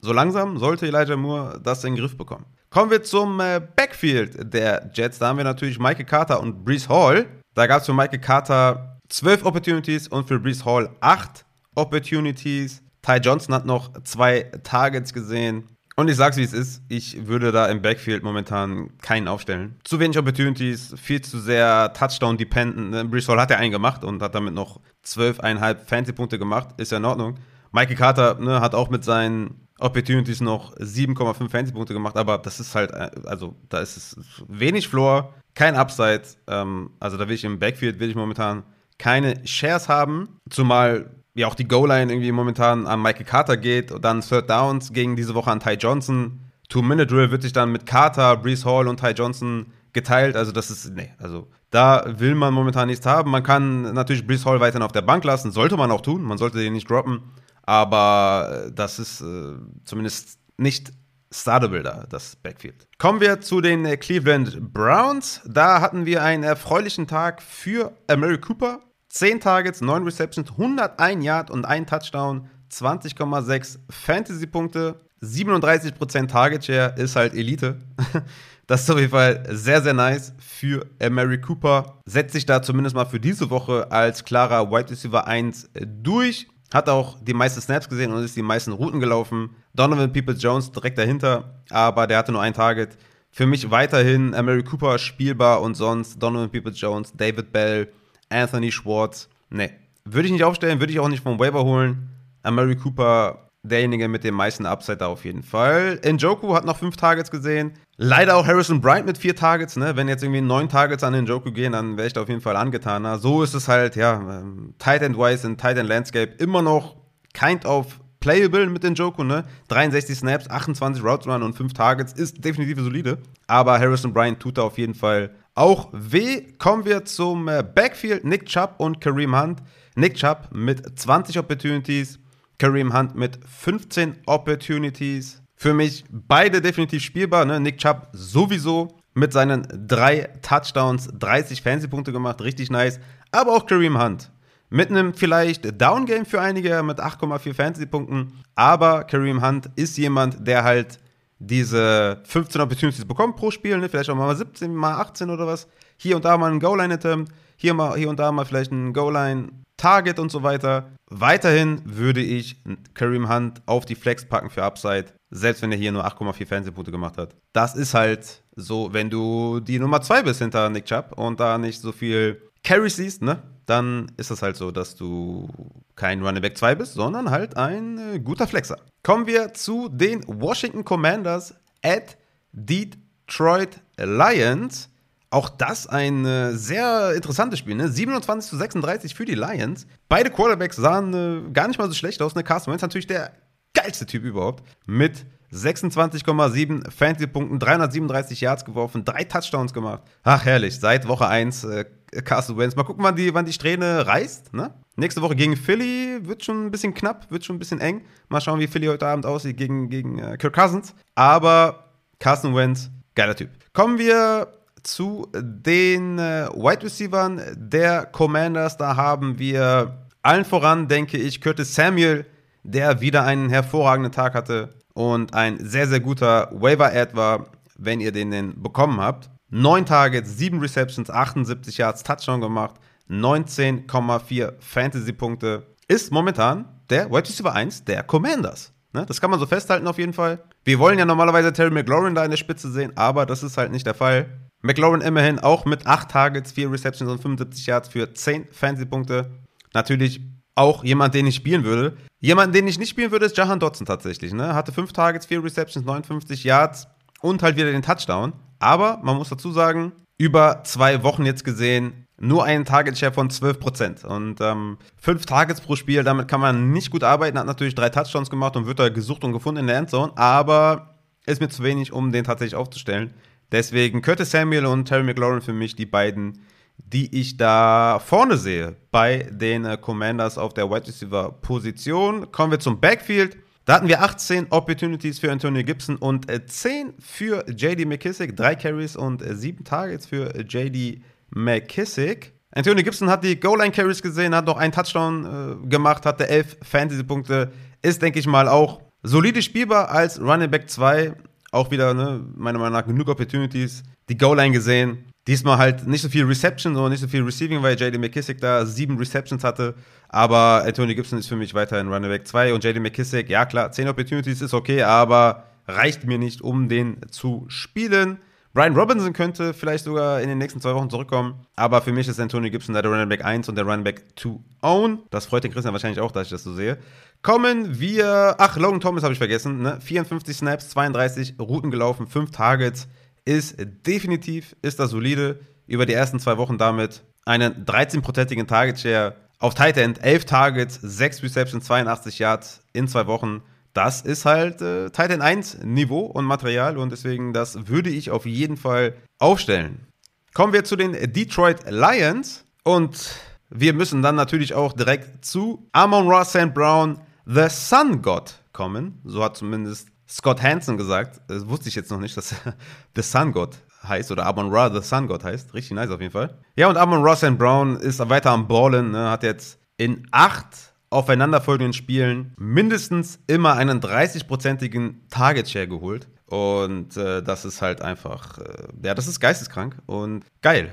[0.06, 2.46] so langsam sollte Elijah Moore das in den Griff bekommen.
[2.70, 5.18] Kommen wir zum äh, Backfield der Jets.
[5.18, 7.26] Da haben wir natürlich Michael Carter und Brees Hall.
[7.54, 12.82] Da gab es für Michael Carter 12 Opportunities und für Brees Hall 8 Opportunities.
[13.02, 15.68] Ty Johnson hat noch zwei Targets gesehen.
[15.96, 19.76] Und ich sag's wie es ist, ich würde da im Backfield momentan keinen aufstellen.
[19.84, 22.90] Zu wenig Opportunities, viel zu sehr Touchdown-dependent.
[22.90, 23.04] Ne?
[23.06, 26.98] Brees Hall hat ja einen gemacht und hat damit noch 12,5 Fantasy-Punkte gemacht, ist ja
[26.98, 27.38] in Ordnung.
[27.72, 32.74] Michael Carter ne, hat auch mit seinen Opportunities noch 7,5 Fantasy-Punkte gemacht, aber das ist
[32.74, 34.16] halt, äh, also da ist es
[34.48, 36.22] wenig Floor, kein Upside.
[36.46, 38.62] Ähm, also da will ich im Backfield, will ich momentan
[38.98, 44.04] keine Shares haben, zumal ja auch die Goal-Line irgendwie momentan an Michael Carter geht und
[44.04, 46.40] dann Third Downs gegen diese Woche an Ty Johnson.
[46.70, 50.36] Two-Minute-Drill wird sich dann mit Carter, Brees Hall und Ty Johnson geteilt.
[50.36, 53.30] Also das ist, nee, also da will man momentan nichts haben.
[53.30, 56.22] Man kann natürlich Brees Hall weiterhin auf der Bank lassen, sollte man auch tun.
[56.22, 57.20] Man sollte den nicht droppen.
[57.66, 60.92] Aber das ist äh, zumindest nicht
[61.30, 62.86] startable da, das Backfield.
[62.98, 65.40] Kommen wir zu den äh, Cleveland Browns.
[65.44, 68.80] Da hatten wir einen erfreulichen Tag für Mary Cooper.
[69.08, 77.16] 10 Targets, 9 Receptions, 101 Yard und 1 Touchdown, 20,6 Fantasy-Punkte, 37% Target Share ist
[77.16, 77.78] halt Elite.
[78.68, 82.00] Das ist auf jeden Fall sehr, sehr nice für Mary Cooper.
[82.04, 85.70] Setzt sich da zumindest mal für diese Woche als klarer Wide Receiver 1
[86.02, 86.48] durch.
[86.72, 89.50] Hat auch die meisten Snaps gesehen und ist die meisten Routen gelaufen.
[89.74, 92.96] Donovan Peoples Jones direkt dahinter, aber der hatte nur ein Target.
[93.30, 97.92] Für mich weiterhin Mary Cooper spielbar und sonst Donovan Peoples Jones, David Bell,
[98.28, 99.28] Anthony Schwartz.
[99.50, 99.70] Nee,
[100.04, 102.10] würde ich nicht aufstellen, würde ich auch nicht vom Waiver holen.
[102.42, 106.00] Amari Cooper, derjenige mit dem meisten Upside da auf jeden Fall.
[106.04, 107.72] Njoku hat noch fünf Targets gesehen.
[107.96, 109.76] Leider auch Harrison Bryant mit vier Targets.
[109.76, 109.96] Ne?
[109.96, 112.56] Wenn jetzt irgendwie neun Targets an Njoku gehen, dann wäre ich da auf jeden Fall
[112.56, 113.18] angetaner.
[113.18, 116.96] So ist es halt, ja, ähm, Tight End Wise in Tight End Landscape immer noch
[117.32, 119.44] kind of playable mit den Joko, ne?
[119.68, 123.18] 63 Snaps, 28 Routes Run und 5 Targets ist definitiv solide.
[123.46, 126.42] Aber Harrison Bryant tut da auf jeden Fall auch weh.
[126.58, 128.24] Kommen wir zum äh, Backfield.
[128.24, 129.62] Nick Chubb und Kareem Hunt.
[129.94, 132.18] Nick Chubb mit 20 Opportunities,
[132.58, 135.42] Kareem Hunt mit 15 Opportunities.
[135.54, 137.44] Für mich beide definitiv spielbar.
[137.44, 137.60] Ne?
[137.60, 143.00] Nick Chubb sowieso mit seinen drei Touchdowns 30 Fantasy-Punkte gemacht, richtig nice.
[143.32, 144.30] Aber auch Kareem Hunt
[144.68, 148.32] mit einem vielleicht Downgame für einige mit 8,4 Fantasy-Punkten.
[148.54, 150.98] Aber Kareem Hunt ist jemand, der halt
[151.38, 153.88] diese 15 Opportunities bekommt pro Spiel, ne?
[153.88, 155.66] vielleicht auch mal 17, mal 18 oder was.
[155.96, 160.30] Hier und da mal ein Goal-Line-Attempt, hier, hier und da mal vielleicht ein Goal-Line-Target und
[160.30, 160.90] so weiter.
[161.08, 162.62] Weiterhin würde ich
[162.94, 166.92] Kareem Hunt auf die Flex packen für Upside, selbst wenn er hier nur 8,4 Fernsehpunkte
[166.92, 167.34] gemacht hat.
[167.52, 171.58] Das ist halt so, wenn du die Nummer 2 bist hinter Nick Chubb und da
[171.58, 173.42] nicht so viel Carry siehst, ne?
[173.66, 175.48] dann ist es halt so, dass du
[175.96, 178.78] kein Running Back 2 bist, sondern halt ein äh, guter Flexer.
[179.02, 182.16] Kommen wir zu den Washington Commanders at
[182.52, 184.88] Detroit Lions.
[185.30, 187.88] Auch das ein äh, sehr interessantes Spiel, ne?
[187.88, 189.86] 27 zu 36 für die Lions.
[190.08, 192.34] Beide Quarterbacks sahen äh, gar nicht mal so schlecht aus.
[192.34, 192.44] Ne?
[192.44, 193.32] Carson Wentz natürlich der
[193.74, 194.62] geilste Typ überhaupt.
[194.86, 200.02] Mit 26,7 Fantasy-Punkten, 337 Yards geworfen, drei Touchdowns gemacht.
[200.22, 200.78] Ach, herrlich.
[200.78, 201.84] Seit Woche 1 äh,
[202.24, 202.76] Carson Wentz.
[202.76, 204.54] Mal gucken, wann die, wann die Strähne reißt.
[204.54, 204.74] Ne?
[204.96, 208.02] Nächste Woche gegen Philly wird schon ein bisschen knapp, wird schon ein bisschen eng.
[208.28, 210.94] Mal schauen, wie Philly heute Abend aussieht gegen, gegen äh, Kirk Cousins.
[211.14, 213.50] Aber Carson Wentz, geiler Typ.
[213.72, 214.48] Kommen wir
[214.86, 218.76] zu den äh, Wide Receivers der Commanders.
[218.76, 222.26] Da haben wir allen voran, denke ich, Curtis Samuel,
[222.62, 227.46] der wieder einen hervorragenden Tag hatte und ein sehr, sehr guter Waiver-Ad war,
[227.76, 229.30] wenn ihr den denn bekommen habt.
[229.50, 232.76] 9 Targets, 7 Receptions, 78 Yards, Touchdown gemacht,
[233.08, 235.66] 19,4 Fantasy-Punkte.
[235.86, 238.72] Ist momentan der Wide Receiver 1 der Commanders.
[238.92, 239.04] Ne?
[239.06, 240.42] Das kann man so festhalten auf jeden Fall.
[240.64, 243.70] Wir wollen ja normalerweise Terry McLaurin da in der Spitze sehen, aber das ist halt
[243.70, 244.26] nicht der Fall.
[244.66, 249.30] McLaurin immerhin auch mit 8 Targets, 4 Receptions und 75 Yards für 10 Fantasy-Punkte.
[249.72, 250.20] Natürlich
[250.54, 251.96] auch jemand, den ich spielen würde.
[252.20, 254.32] Jemand, den ich nicht spielen würde, ist Jahan Dotson tatsächlich.
[254.32, 254.54] Ne?
[254.54, 256.88] Hatte 5 Targets, 4 Receptions, 59 Yards
[257.20, 258.32] und halt wieder den Touchdown.
[258.58, 264.06] Aber man muss dazu sagen, über zwei Wochen jetzt gesehen, nur einen Target-Share von 12%.
[264.06, 267.38] Und ähm, fünf Targets pro Spiel, damit kann man nicht gut arbeiten.
[267.38, 270.16] Hat natürlich drei Touchdowns gemacht und wird da gesucht und gefunden in der Endzone.
[270.16, 270.94] Aber
[271.26, 273.12] ist mir zu wenig, um den tatsächlich aufzustellen.
[273.52, 276.40] Deswegen Curtis Samuel und Terry McLaurin für mich die beiden,
[276.78, 282.30] die ich da vorne sehe bei den äh, Commanders auf der Wide Receiver Position.
[282.32, 283.36] Kommen wir zum Backfield.
[283.64, 288.54] Da hatten wir 18 Opportunities für Antonio Gibson und 10 äh, für JD McKissick, 3
[288.54, 292.32] Carries und 7 äh, Targets für JD McKissick.
[292.52, 297.52] Antonio Gibson hat die Goal-Line-Carries gesehen, hat noch einen Touchdown äh, gemacht, hatte 11 Fantasy-Punkte.
[297.82, 301.14] Ist, denke ich mal, auch solide spielbar als Running Back 2.
[301.56, 303.82] Auch wieder, ne, meiner Meinung nach, genug Opportunities.
[304.10, 305.06] Die Goal-Line gesehen.
[305.26, 308.66] Diesmal halt nicht so viel Reception, sondern nicht so viel Receiving, weil JD McKissick da
[308.66, 309.74] sieben Receptions hatte.
[310.10, 313.72] Aber Anthony Gibson ist für mich weiterhin Running Back 2 und JD McKissick, ja klar,
[313.72, 318.18] 10 Opportunities ist okay, aber reicht mir nicht, um den zu spielen.
[318.56, 322.18] Brian Robinson könnte vielleicht sogar in den nächsten zwei Wochen zurückkommen, aber für mich ist
[322.18, 324.30] Anthony Gibson der Running Back 1 und der Running Back 2
[324.62, 325.02] own.
[325.10, 326.78] Das freut den Christian wahrscheinlich auch, dass ich das so sehe.
[327.20, 329.78] Kommen wir, ach, Logan Thomas habe ich vergessen, ne?
[329.82, 332.88] 54 Snaps, 32 Routen gelaufen, 5 Targets,
[333.26, 335.38] ist definitiv, ist das solide.
[335.66, 340.78] Über die ersten zwei Wochen damit einen 13-prozentigen Target Share auf Tight End, 11 Targets,
[340.80, 343.42] 6 Receptions, 82 Yards in zwei Wochen.
[343.76, 348.10] Das ist halt äh, Tight End 1 Niveau und Material und deswegen das würde ich
[348.10, 349.86] auf jeden Fall aufstellen.
[350.32, 356.08] Kommen wir zu den Detroit Lions und wir müssen dann natürlich auch direkt zu Amon
[356.08, 356.54] Ross St.
[356.54, 358.98] Brown, The Sun God kommen.
[359.04, 361.20] So hat zumindest Scott Hansen gesagt.
[361.28, 362.34] Das wusste ich jetzt noch nicht, dass
[362.96, 365.52] The Sun God heißt oder Amon Ra The Sun God heißt.
[365.52, 366.38] Richtig nice auf jeden Fall.
[366.56, 368.92] Ja, und Amon Ross and Brown ist weiter am Ballen.
[368.92, 369.10] Ne?
[369.10, 376.08] Hat jetzt in acht aufeinanderfolgenden Spielen mindestens immer einen 30-prozentigen Target Share geholt.
[376.26, 378.44] Und äh, das ist halt einfach, äh,
[378.82, 380.70] ja, das ist geisteskrank und geil.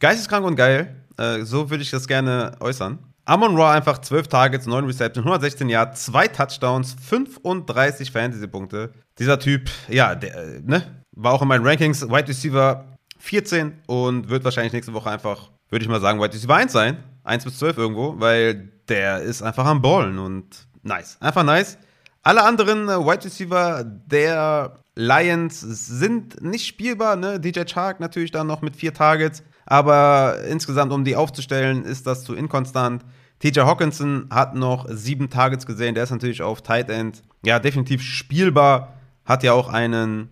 [0.00, 0.94] Geisteskrank und geil.
[1.16, 2.98] Äh, so würde ich das gerne äußern.
[3.24, 8.92] Amon Ra einfach 12 Targets, 9 Receptions, 116 Yards, 2 Touchdowns, 35 Fantasy-Punkte.
[9.18, 12.84] Dieser Typ, ja, der, ne, war auch in meinen Rankings Wide Receiver
[13.18, 16.96] 14 und wird wahrscheinlich nächste Woche einfach, würde ich mal sagen, Wide Receiver 1 sein.
[17.30, 21.16] 1 bis 12 irgendwo, weil der ist einfach am Ballen und nice.
[21.20, 21.78] Einfach nice.
[22.22, 27.16] Alle anderen äh, Wide Receiver der Lions sind nicht spielbar.
[27.16, 27.40] Ne?
[27.40, 29.42] DJ Chark natürlich dann noch mit vier Targets.
[29.64, 33.04] Aber insgesamt, um die aufzustellen, ist das zu inkonstant.
[33.38, 38.02] TJ Hawkinson hat noch sieben Targets gesehen, der ist natürlich auf Tight End, ja, definitiv
[38.02, 40.28] spielbar, hat ja auch einen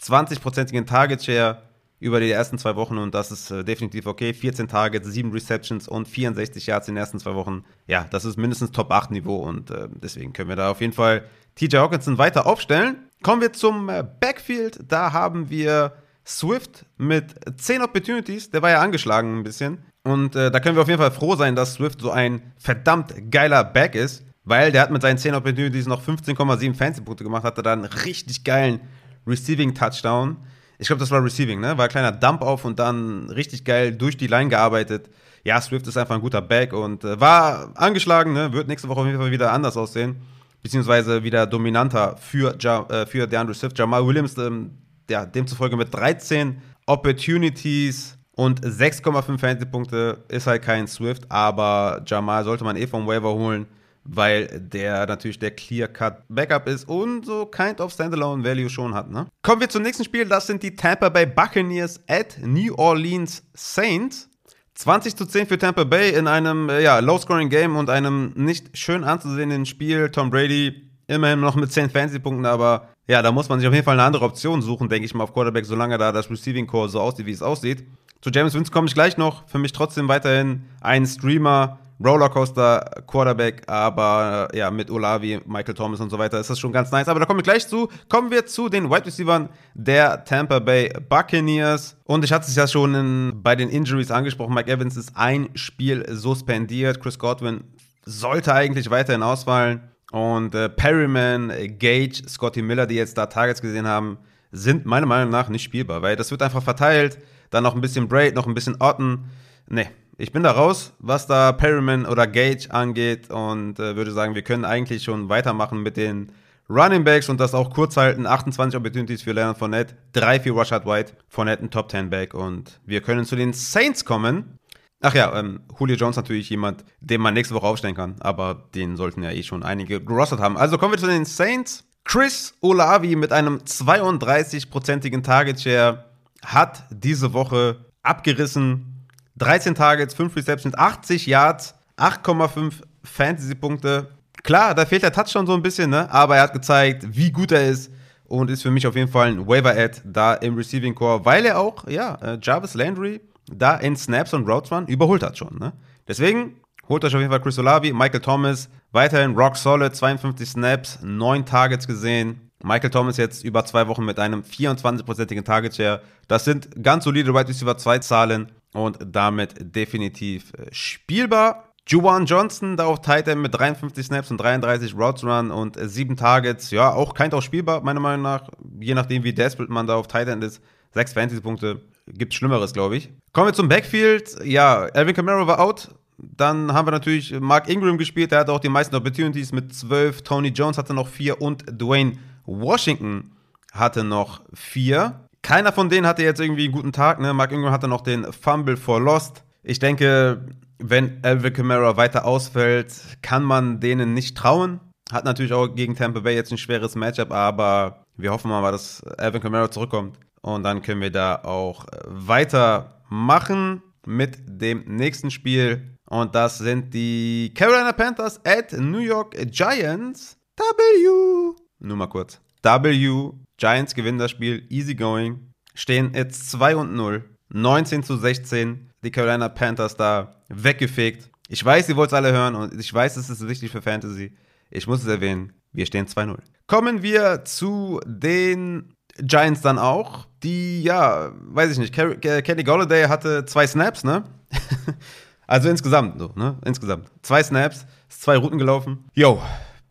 [0.00, 1.60] 20-prozentigen Target Share
[2.00, 4.32] über die ersten zwei Wochen und das ist äh, definitiv okay.
[4.32, 7.64] 14 Targets, 7 Receptions und 64 Yards in den ersten zwei Wochen.
[7.86, 10.92] Ja, das ist mindestens Top 8 Niveau und äh, deswegen können wir da auf jeden
[10.92, 11.24] Fall
[11.56, 12.96] TJ Hawkinson weiter aufstellen.
[13.22, 14.78] Kommen wir zum äh, Backfield.
[14.86, 15.92] Da haben wir
[16.24, 18.50] Swift mit 10 Opportunities.
[18.50, 19.78] Der war ja angeschlagen ein bisschen.
[20.04, 23.12] Und äh, da können wir auf jeden Fall froh sein, dass Swift so ein verdammt
[23.30, 27.62] geiler Back ist, weil der hat mit seinen 10 Opportunities noch 15,7 Fancy-Punkte gemacht, hatte
[27.62, 28.80] da einen richtig geilen
[29.26, 30.36] Receiving-Touchdown.
[30.78, 31.76] Ich glaube, das war Receiving, ne?
[31.76, 35.10] War ein kleiner Dump auf und dann richtig geil durch die Line gearbeitet.
[35.44, 38.52] Ja, Swift ist einfach ein guter Back und äh, war angeschlagen, ne?
[38.52, 40.16] Wird nächste Woche auf jeden Fall wieder anders aussehen.
[40.62, 43.78] Beziehungsweise wieder dominanter für, ja, äh, für DeAndre Swift.
[43.78, 44.70] Jamal Williams, ähm,
[45.10, 52.62] ja, demzufolge mit 13 Opportunities und 6,5 Fantasy-Punkte ist halt kein Swift, aber Jamal sollte
[52.62, 53.66] man eh vom Waiver holen
[54.04, 59.10] weil der natürlich der Clear-Cut-Backup ist und so kind of Standalone-Value schon hat.
[59.10, 59.26] Ne?
[59.42, 60.26] Kommen wir zum nächsten Spiel.
[60.26, 64.28] Das sind die Tampa Bay Buccaneers at New Orleans Saints.
[64.74, 69.02] 20 zu 10 für Tampa Bay in einem äh, ja, Low-Scoring-Game und einem nicht schön
[69.02, 70.10] anzusehenden Spiel.
[70.10, 73.84] Tom Brady immerhin noch mit 10 Fantasy-Punkten, aber ja, da muss man sich auf jeden
[73.84, 77.00] Fall eine andere Option suchen, denke ich mal, auf Quarterback, solange da das Receiving-Core so
[77.00, 77.84] aussieht, wie es aussieht.
[78.20, 79.48] Zu James Winston komme ich gleich noch.
[79.48, 86.10] Für mich trotzdem weiterhin ein Streamer, Rollercoaster Quarterback, aber ja, mit Olavi, Michael Thomas und
[86.10, 87.08] so weiter ist das schon ganz nice.
[87.08, 87.88] Aber da kommen wir gleich zu.
[88.08, 91.96] Kommen wir zu den Wide Receivers der Tampa Bay Buccaneers.
[92.04, 94.54] Und ich hatte es ja schon in, bei den Injuries angesprochen.
[94.54, 97.00] Mike Evans ist ein Spiel suspendiert.
[97.00, 97.64] Chris Godwin
[98.04, 99.80] sollte eigentlich weiterhin ausfallen.
[100.12, 104.18] Und äh, Perryman, Gage, Scotty Miller, die jetzt da Targets gesehen haben,
[104.52, 107.18] sind meiner Meinung nach nicht spielbar, weil das wird einfach verteilt.
[107.50, 109.24] Dann noch ein bisschen Braid, noch ein bisschen Otten.
[109.68, 114.34] Nee, ich bin da raus, was da Perryman oder Gage angeht und äh, würde sagen,
[114.34, 116.32] wir können eigentlich schon weitermachen mit den
[116.68, 118.26] Running Backs und das auch kurz halten.
[118.26, 122.80] 28 Opportunities für Leonard Fournette, 3 für Rashad White, Fournette ein Top 10 Back und
[122.84, 124.58] wir können zu den Saints kommen.
[125.00, 128.96] Ach ja, ähm, Julio Jones natürlich jemand, den man nächste Woche aufstellen kann, aber den
[128.96, 130.56] sollten ja eh schon einige gerostet haben.
[130.56, 131.84] Also kommen wir zu den Saints.
[132.02, 136.06] Chris Olavi mit einem 32-prozentigen Target Share
[136.44, 138.97] hat diese Woche abgerissen
[139.38, 142.74] 13 Targets, 5 Receptions, 80 Yards, 8,5
[143.04, 144.08] Fantasy-Punkte.
[144.42, 146.10] Klar, da fehlt der Touchdown so ein bisschen, ne?
[146.10, 147.90] aber er hat gezeigt, wie gut er ist
[148.26, 151.58] und ist für mich auf jeden Fall ein Waiver-Ad da im Receiving Core, weil er
[151.58, 153.20] auch, ja, äh, Jarvis Landry
[153.50, 155.58] da in Snaps und Routes Run überholt hat schon.
[155.58, 155.72] Ne?
[156.06, 156.56] Deswegen
[156.88, 161.44] holt euch auf jeden Fall Chris Olavi, Michael Thomas, weiterhin rock solid, 52 Snaps, 9
[161.44, 162.50] Targets gesehen.
[162.62, 166.02] Michael Thomas jetzt über zwei Wochen mit einem 24-prozentigen Target Share.
[166.26, 171.64] Das sind ganz solide Wide Receiver 2 Zahlen und damit definitiv äh, spielbar.
[171.86, 176.12] Juwan Johnson da auf Tight End mit 53 Snaps und 33 Routes Run und 7
[176.12, 176.70] äh, Targets.
[176.70, 178.48] Ja, auch kein auch spielbar, meiner Meinung nach.
[178.78, 180.62] Je nachdem, wie desperate man da auf Tight End ist.
[180.92, 181.80] 6 Fantasy-Punkte.
[182.06, 183.10] Gibt Schlimmeres, glaube ich.
[183.32, 184.36] Kommen wir zum Backfield.
[184.44, 185.88] Ja, Alvin Kamara war out.
[186.18, 188.32] Dann haben wir natürlich Mark Ingram gespielt.
[188.32, 190.22] Der hatte auch die meisten Opportunities mit 12.
[190.22, 193.32] Tony Jones hatte noch 4 und Dwayne Washington
[193.72, 195.27] hatte noch 4.
[195.48, 197.20] Keiner von denen hatte jetzt irgendwie einen guten Tag.
[197.20, 197.32] Ne?
[197.32, 199.44] Mark Ingram hatte noch den Fumble for Lost.
[199.62, 200.44] Ich denke,
[200.78, 204.78] wenn Alvin Kamara weiter ausfällt, kann man denen nicht trauen.
[205.10, 209.02] Hat natürlich auch gegen Tampa Bay jetzt ein schweres Matchup, aber wir hoffen mal, dass
[209.16, 210.18] Alvin Kamara zurückkommt.
[210.42, 215.96] Und dann können wir da auch weitermachen mit dem nächsten Spiel.
[216.10, 220.36] Und das sind die Carolina Panthers at New York Giants.
[220.58, 221.54] W.
[221.78, 222.38] Nur mal kurz.
[222.62, 228.90] W Giants gewinnen das Spiel easy going, stehen jetzt 2 und 0, 19 zu 16,
[229.02, 231.30] die Carolina Panthers da weggefegt.
[231.48, 234.32] Ich weiß, ihr wollt es alle hören und ich weiß, es ist wichtig für Fantasy.
[234.70, 236.38] Ich muss es erwähnen, wir stehen 2-0.
[236.66, 243.44] Kommen wir zu den Giants dann auch, die, ja, weiß ich nicht, Kenny Golladay hatte
[243.46, 244.22] zwei Snaps, ne?
[245.46, 246.58] also insgesamt, so, ne?
[246.64, 247.10] Insgesamt.
[247.22, 249.06] Zwei Snaps, zwei Routen gelaufen.
[249.14, 249.42] Yo,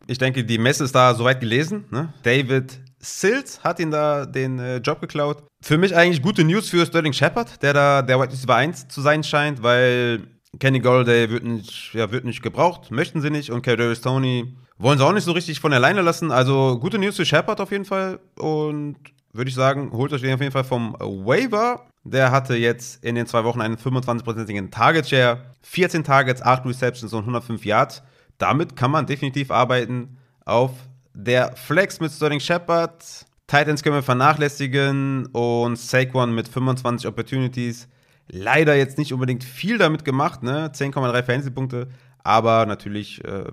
[0.06, 2.14] ich denke, die Messe ist da soweit gelesen, ne?
[2.24, 5.44] David Sills hat ihn da den äh, Job geklaut.
[5.62, 9.02] Für mich eigentlich gute News für Sterling Shepard, der da der White Receiver 1 zu
[9.02, 10.28] sein scheint, weil
[10.60, 14.98] Kenny Golladay wird nicht, ja, wird nicht gebraucht, möchten sie nicht und Kadarius Tony wollen
[14.98, 16.32] sie auch nicht so richtig von alleine lassen.
[16.32, 18.98] Also gute News für Shepard auf jeden Fall und
[19.34, 21.86] würde ich sagen, holt euch den auf jeden Fall vom Waiver.
[22.04, 27.14] Der hatte jetzt in den zwei Wochen einen 25-prozentigen Target Share, 14 Targets, 8 Receptions
[27.14, 28.02] und 105 Yards.
[28.38, 30.72] Damit kann man definitiv arbeiten auf
[31.18, 33.04] der Flex mit Sterling Shepard,
[33.48, 37.88] Titans können wir vernachlässigen und Saquon mit 25 Opportunities.
[38.28, 40.70] Leider jetzt nicht unbedingt viel damit gemacht, ne?
[40.70, 41.88] 10,3 Fantasy-Punkte.
[42.24, 43.46] aber natürlich äh,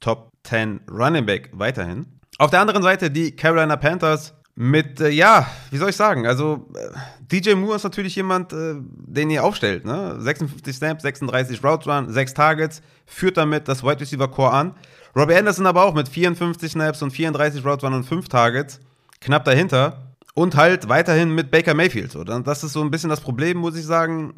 [0.00, 2.06] Top 10 Running Back weiterhin.
[2.38, 6.68] Auf der anderen Seite die Carolina Panthers mit, äh, ja, wie soll ich sagen, also
[6.74, 6.88] äh,
[7.30, 10.16] DJ Moore ist natürlich jemand, äh, den ihr aufstellt, ne?
[10.20, 14.74] 56 Snaps, 36 Routes Run, 6 Targets, führt damit das Wide Receiver Core an.
[15.16, 18.80] Robbie Anderson aber auch mit 54 Snaps und 34 Routes Run und 5 Targets,
[19.20, 20.08] knapp dahinter.
[20.34, 22.10] Und halt weiterhin mit Baker Mayfield.
[22.10, 22.24] So.
[22.24, 24.32] Das ist so ein bisschen das Problem, muss ich sagen,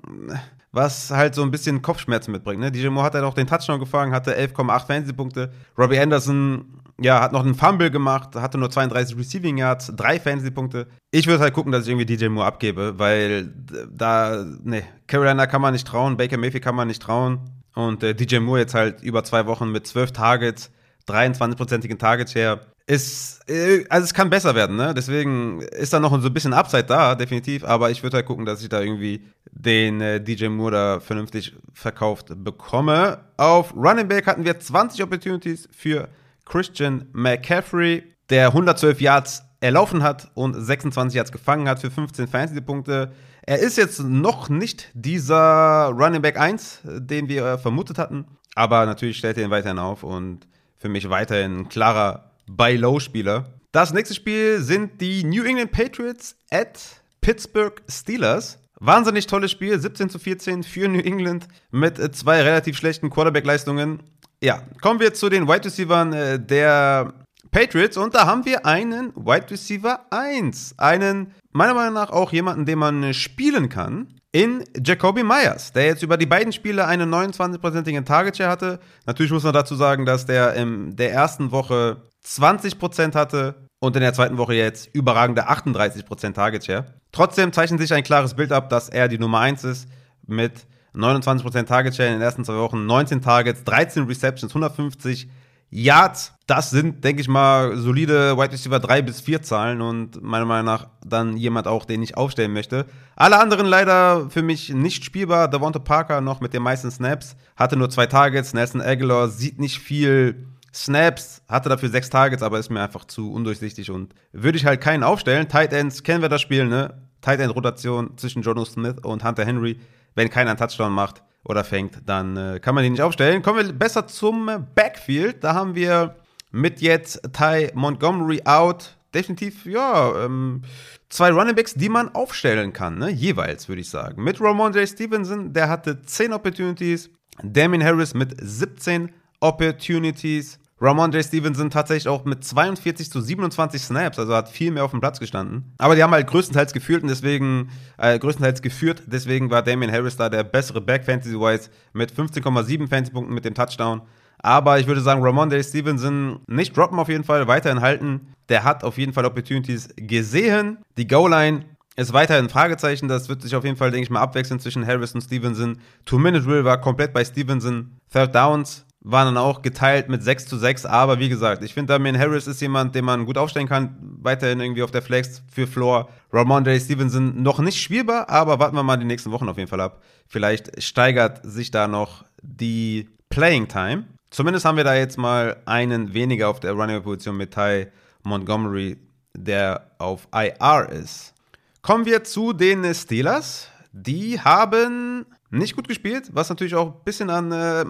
[0.72, 2.60] was halt so ein bisschen Kopfschmerzen mitbringt.
[2.60, 2.72] Ne?
[2.72, 5.52] DJ Moore hat halt auch den Touchdown gefangen, hatte 11,8 Fantasy-Punkte.
[5.78, 6.64] Robbie Anderson
[7.00, 10.86] ja, hat noch einen Fumble gemacht, hatte nur 32 Receiving Yards, drei Fantasy-Punkte.
[11.10, 13.52] Ich würde halt gucken, dass ich irgendwie DJ Moore abgebe, weil
[13.90, 17.40] da, ne, Carolina kann man nicht trauen, Baker Mayfield kann man nicht trauen.
[17.74, 20.70] Und äh, DJ Moore jetzt halt über zwei Wochen mit 12 Targets,
[21.08, 22.60] 23-prozentigen Target-Share.
[22.86, 24.94] Ist, äh, also es kann besser werden, ne?
[24.94, 27.64] Deswegen ist da noch so ein bisschen Upside da, definitiv.
[27.64, 31.54] Aber ich würde halt gucken, dass ich da irgendwie den äh, DJ Moore da vernünftig
[31.72, 33.20] verkauft bekomme.
[33.36, 36.08] Auf Running Back hatten wir 20 Opportunities für
[36.44, 43.12] Christian McCaffrey, der 112 Yards erlaufen hat und 26 Yards gefangen hat für 15 Fantasy-Punkte.
[43.46, 49.18] Er ist jetzt noch nicht dieser Running Back 1, den wir vermutet hatten, aber natürlich
[49.18, 53.44] stellt er ihn weiterhin auf und für mich weiterhin ein klarer Buy-Low-Spieler.
[53.72, 56.78] Das nächste Spiel sind die New England Patriots at
[57.20, 58.58] Pittsburgh Steelers.
[58.80, 64.02] Wahnsinnig tolles Spiel, 17 zu 14 für New England mit zwei relativ schlechten Quarterback-Leistungen.
[64.44, 67.14] Ja, kommen wir zu den Wide Receivers äh, der
[67.50, 70.74] Patriots und da haben wir einen Wide Receiver 1.
[70.76, 74.08] Einen, meiner Meinung nach, auch jemanden, den man spielen kann.
[74.32, 78.80] In Jacoby Myers, der jetzt über die beiden Spiele einen 29-prozentigen Target Share hatte.
[79.06, 84.02] Natürlich muss man dazu sagen, dass der in der ersten Woche 20% hatte und in
[84.02, 86.84] der zweiten Woche jetzt überragende 38% Target Share.
[87.12, 89.88] Trotzdem zeichnet sich ein klares Bild ab, dass er die Nummer 1 ist
[90.26, 95.28] mit 29% Target Share in den ersten zwei Wochen, 19 Targets, 13 Receptions, 150
[95.70, 96.32] Yards.
[96.46, 100.66] Das sind, denke ich mal, solide Wide Receiver 3 bis 4 Zahlen und meiner Meinung
[100.66, 102.86] nach dann jemand auch, den ich aufstellen möchte.
[103.16, 105.48] Alle anderen leider für mich nicht spielbar.
[105.48, 108.54] Devonta Parker noch mit den meisten Snaps, hatte nur zwei Targets.
[108.54, 113.32] Nelson Aguilar sieht nicht viel Snaps, hatte dafür sechs Targets, aber ist mir einfach zu
[113.32, 115.48] undurchsichtig und würde ich halt keinen aufstellen.
[115.48, 116.94] Tight Ends kennen wir das Spiel, ne?
[117.20, 119.80] Tight End Rotation zwischen Jono Smith und Hunter Henry
[120.14, 123.42] wenn keiner einen Touchdown macht oder fängt, dann äh, kann man ihn nicht aufstellen.
[123.42, 125.44] Kommen wir besser zum Backfield.
[125.44, 126.16] Da haben wir
[126.50, 130.62] mit jetzt Ty Montgomery out definitiv, ja, ähm,
[131.08, 133.10] zwei Runningbacks, die man aufstellen kann, ne?
[133.10, 134.22] jeweils, würde ich sagen.
[134.22, 134.88] Mit Ramon J.
[134.88, 137.10] Stevenson, der hatte 10 Opportunities.
[137.42, 140.58] Damien Harris mit 17 Opportunities.
[140.80, 141.24] Ramon J.
[141.24, 145.20] Stevenson tatsächlich auch mit 42 zu 27 Snaps, also hat viel mehr auf dem Platz
[145.20, 145.72] gestanden.
[145.78, 150.16] Aber die haben halt größtenteils geführt und deswegen, äh, größtenteils geführt, deswegen war Damian Harris
[150.16, 154.02] da der bessere Back Fantasy-wise mit 15,7 Fantasy-Punkten mit dem Touchdown.
[154.38, 155.64] Aber ich würde sagen, Ramon J.
[155.64, 158.34] Stevenson nicht droppen auf jeden Fall, weiterhin halten.
[158.48, 160.78] Der hat auf jeden Fall Opportunities gesehen.
[160.98, 161.64] Die Goal-Line
[161.96, 163.08] ist weiterhin ein Fragezeichen.
[163.08, 165.78] Das wird sich auf jeden Fall, denke ich mal, abwechseln zwischen Harris und Stevenson.
[166.04, 167.96] Two-Minute-Drill war komplett bei Stevenson.
[168.12, 170.86] Third Downs waren dann auch geteilt mit 6 zu 6.
[170.86, 173.96] Aber wie gesagt, ich finde, Damien Harris ist jemand, den man gut aufstellen kann.
[174.00, 176.08] Weiterhin irgendwie auf der Flex für Floor.
[176.32, 176.80] Ramon J.
[176.80, 180.02] Stevenson noch nicht spielbar, aber warten wir mal die nächsten Wochen auf jeden Fall ab.
[180.26, 184.04] Vielleicht steigert sich da noch die Playing Time.
[184.30, 187.88] Zumindest haben wir da jetzt mal einen weniger auf der Running-Position mit Ty
[188.22, 188.96] Montgomery,
[189.36, 191.34] der auf IR ist.
[191.82, 193.68] Kommen wir zu den Steelers.
[193.92, 197.84] Die haben nicht gut gespielt, was natürlich auch ein bisschen an äh,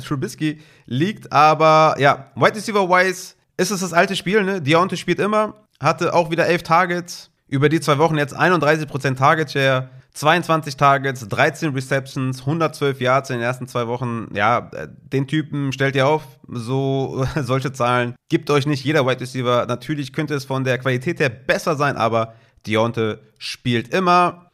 [0.00, 1.32] Trubisky liegt.
[1.32, 4.42] Aber ja, Wide Receiver Wise ist es das alte Spiel.
[4.42, 4.60] Ne?
[4.60, 7.30] Deontay spielt immer, hatte auch wieder 11 Targets.
[7.46, 13.36] Über die zwei Wochen jetzt 31% Target Share, 22 Targets, 13 Receptions, 112 Yards in
[13.36, 14.28] den ersten zwei Wochen.
[14.34, 14.70] Ja,
[15.12, 16.22] den Typen stellt ihr auf.
[16.48, 19.66] So solche Zahlen gibt euch nicht jeder Wide Receiver.
[19.66, 22.34] Natürlich könnte es von der Qualität her besser sein, aber
[22.66, 24.50] Deontay spielt immer.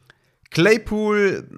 [0.51, 1.49] Claypool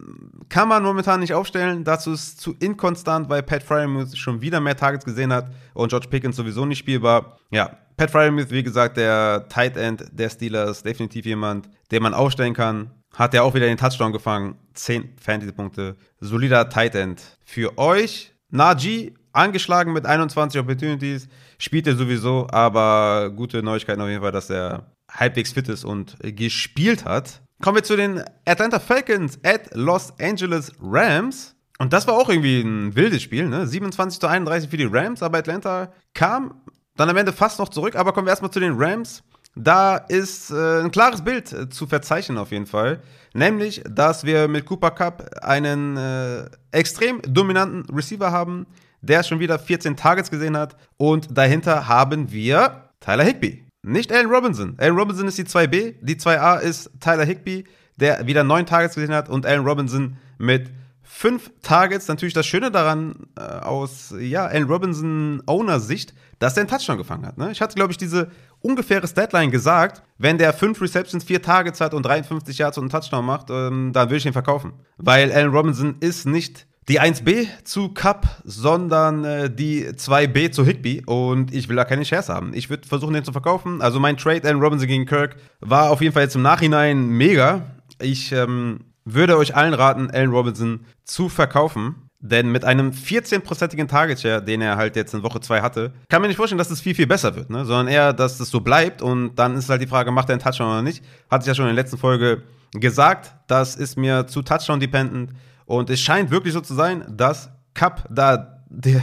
[0.52, 1.82] kann man momentan nicht aufstellen.
[1.82, 6.08] Dazu ist zu inkonstant, weil Pat Fryermuth schon wieder mehr Targets gesehen hat und George
[6.08, 7.38] Pickens sowieso nicht spielbar.
[7.50, 12.52] Ja, Pat Fryermuth, wie gesagt, der Tight End der Steelers, definitiv jemand, den man aufstellen
[12.52, 12.90] kann.
[13.14, 14.56] Hat er auch wieder den Touchdown gefangen.
[14.74, 15.96] 10 Fantasy-Punkte.
[16.20, 18.34] Solider Tight End für euch.
[18.50, 21.28] Najee angeschlagen mit 21 Opportunities.
[21.56, 26.18] Spielt er sowieso, aber gute Neuigkeiten auf jeden Fall, dass er halbwegs fit ist und
[26.20, 27.40] gespielt hat.
[27.62, 31.54] Kommen wir zu den Atlanta Falcons at Los Angeles Rams.
[31.78, 33.68] Und das war auch irgendwie ein wildes Spiel, ne?
[33.68, 36.60] 27 zu 31 für die Rams, aber Atlanta kam
[36.96, 37.94] dann am Ende fast noch zurück.
[37.94, 39.22] Aber kommen wir erstmal zu den Rams.
[39.54, 43.00] Da ist äh, ein klares Bild äh, zu verzeichnen auf jeden Fall.
[43.32, 48.66] Nämlich, dass wir mit Cooper Cup einen äh, extrem dominanten Receiver haben,
[49.02, 50.74] der schon wieder 14 Targets gesehen hat.
[50.96, 53.64] Und dahinter haben wir Tyler Higby.
[53.84, 54.76] Nicht Allen Robinson.
[54.78, 57.64] Allen Robinson ist die 2B, die 2A ist Tyler Higby,
[57.96, 60.70] der wieder 9 Targets gesehen hat und Allen Robinson mit
[61.02, 62.06] 5 Targets.
[62.06, 66.96] Natürlich das Schöne daran äh, aus ja, Allen Robinson Owner Sicht, dass er einen Touchdown
[66.96, 67.38] gefangen hat.
[67.38, 67.50] Ne?
[67.50, 68.30] Ich hatte, glaube ich, diese
[68.60, 72.90] ungefähre Deadline gesagt, wenn der 5 Receptions, 4 Targets hat und 53 Yards und einen
[72.90, 74.74] Touchdown macht, ähm, dann will ich ihn verkaufen.
[74.96, 81.02] Weil Allen Robinson ist nicht die 1B zu Cup, sondern äh, die 2B zu Higby
[81.06, 82.52] und ich will da keine Shares haben.
[82.54, 83.80] Ich würde versuchen, den zu verkaufen.
[83.80, 87.70] Also mein Trade Allen Robinson gegen Kirk war auf jeden Fall jetzt im Nachhinein mega.
[88.00, 92.08] Ich ähm, würde euch allen raten, Allen Robinson zu verkaufen.
[92.24, 96.22] Denn mit einem 14-prozentigen Target Share, den er halt jetzt in Woche 2 hatte, kann
[96.22, 97.64] man nicht vorstellen, dass es viel, viel besser wird, ne?
[97.64, 100.42] sondern eher, dass es so bleibt und dann ist halt die Frage, macht er einen
[100.42, 101.02] Touchdown oder nicht?
[101.28, 105.32] Hatte ich ja schon in der letzten Folge gesagt, das ist mir zu Touchdown-dependent
[105.66, 109.02] und es scheint wirklich so zu sein, dass Cup da der,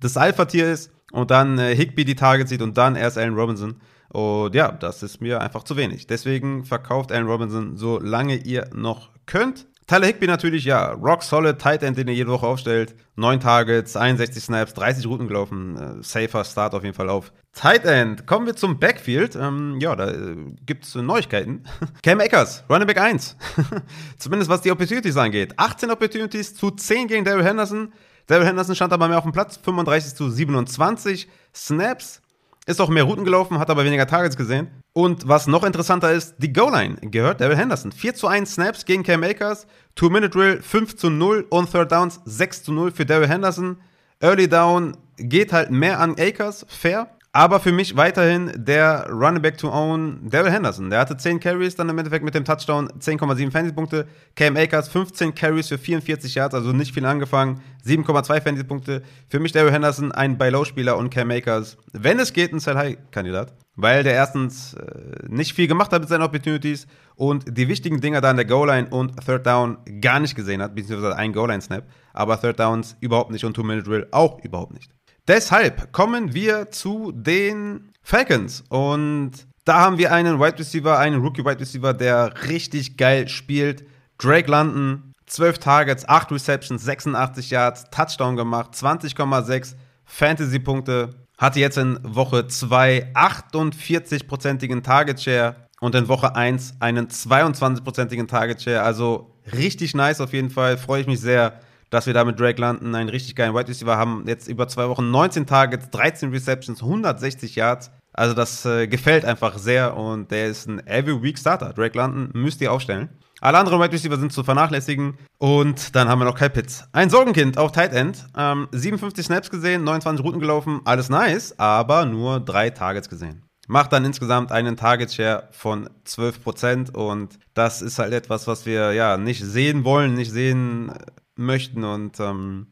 [0.00, 3.76] das Alpha-Tier ist und dann äh, Higby die Target sieht und dann erst Allen Robinson.
[4.08, 6.06] Und ja, das ist mir einfach zu wenig.
[6.06, 9.66] Deswegen verkauft Allen Robinson, solange ihr noch könnt.
[9.86, 12.94] Tyler Higby natürlich, ja, rock solid, Tight End, den er jede Woche aufstellt.
[13.16, 15.76] 9 Targets, 61 Snaps, 30 Routen gelaufen.
[15.76, 18.26] Äh, safer Start auf jeden Fall auf Tight End.
[18.26, 19.36] Kommen wir zum Backfield.
[19.36, 21.64] Ähm, ja, da äh, gibt es Neuigkeiten.
[22.02, 23.36] Cam Akers, Running Back 1.
[24.18, 25.52] Zumindest was die Opportunities angeht.
[25.58, 27.92] 18 Opportunities zu 10 gegen Daryl Henderson.
[28.26, 29.58] Daryl Henderson stand aber mehr auf dem Platz.
[29.62, 32.22] 35 zu 27 Snaps.
[32.66, 34.68] Ist auch mehr Routen gelaufen, hat aber weniger Targets gesehen.
[34.94, 37.92] Und was noch interessanter ist, die Goal-Line gehört Daryl Henderson.
[37.92, 39.66] 4 zu 1 Snaps gegen Cam Akers,
[39.98, 43.76] 2-Minute-Drill 5 zu 0 und Third Downs 6 zu 0 für Daryl Henderson.
[44.20, 47.13] Early Down geht halt mehr an Akers, fair.
[47.36, 50.88] Aber für mich weiterhin der Running Back to Own, Daryl Henderson.
[50.88, 54.06] Der hatte 10 Carries, dann im Endeffekt mit dem Touchdown 10,7 Fantasy-Punkte.
[54.36, 57.60] Cam Akers 15 Carries für 44 Yards, also nicht viel angefangen.
[57.84, 59.02] 7,2 Fantasy-Punkte.
[59.28, 63.52] Für mich Daryl Henderson ein Buy-Low-Spieler und Cam Akers, wenn es geht, ein Sell-High-Kandidat.
[63.74, 68.20] Weil der erstens äh, nicht viel gemacht hat mit seinen Opportunities und die wichtigen Dinger
[68.20, 71.82] da in der Goal-Line und Third Down gar nicht gesehen hat, beziehungsweise ein Goal-Line-Snap.
[72.12, 74.92] Aber Third Downs überhaupt nicht und Two-Minute-Drill auch überhaupt nicht.
[75.26, 78.62] Deshalb kommen wir zu den Falcons.
[78.68, 79.32] Und
[79.64, 83.86] da haben wir einen Wide Receiver, einen Rookie Wide Receiver, der richtig geil spielt.
[84.18, 91.14] Drake London, 12 Targets, 8 Receptions, 86 Yards, Touchdown gemacht, 20,6 Fantasy-Punkte.
[91.38, 98.62] Hatte jetzt in Woche 2 48-prozentigen Target Share und in Woche 1 einen 22-prozentigen Target
[98.62, 98.82] Share.
[98.82, 100.76] Also richtig nice auf jeden Fall.
[100.76, 101.60] Freue ich mich sehr
[101.94, 104.24] dass wir da mit Drake London einen richtig geilen Wide Receiver haben.
[104.26, 107.92] Jetzt über zwei Wochen 19 Targets, 13 Receptions, 160 Yards.
[108.12, 111.72] Also das äh, gefällt einfach sehr und der ist ein Every Week Starter.
[111.72, 113.10] Drake London müsst ihr aufstellen.
[113.40, 115.18] Alle anderen Wide Receiver sind zu vernachlässigen.
[115.38, 116.84] Und dann haben wir noch Kyle Pitts.
[116.92, 118.26] Ein Sorgenkind auf Tight End.
[118.36, 123.42] Ähm, 57 Snaps gesehen, 29 Routen gelaufen, alles nice, aber nur drei Targets gesehen.
[123.68, 128.92] Macht dann insgesamt einen Target Share von 12% und das ist halt etwas, was wir
[128.92, 130.92] ja nicht sehen wollen, nicht sehen
[131.36, 131.84] möchten.
[131.84, 132.66] Und ähm,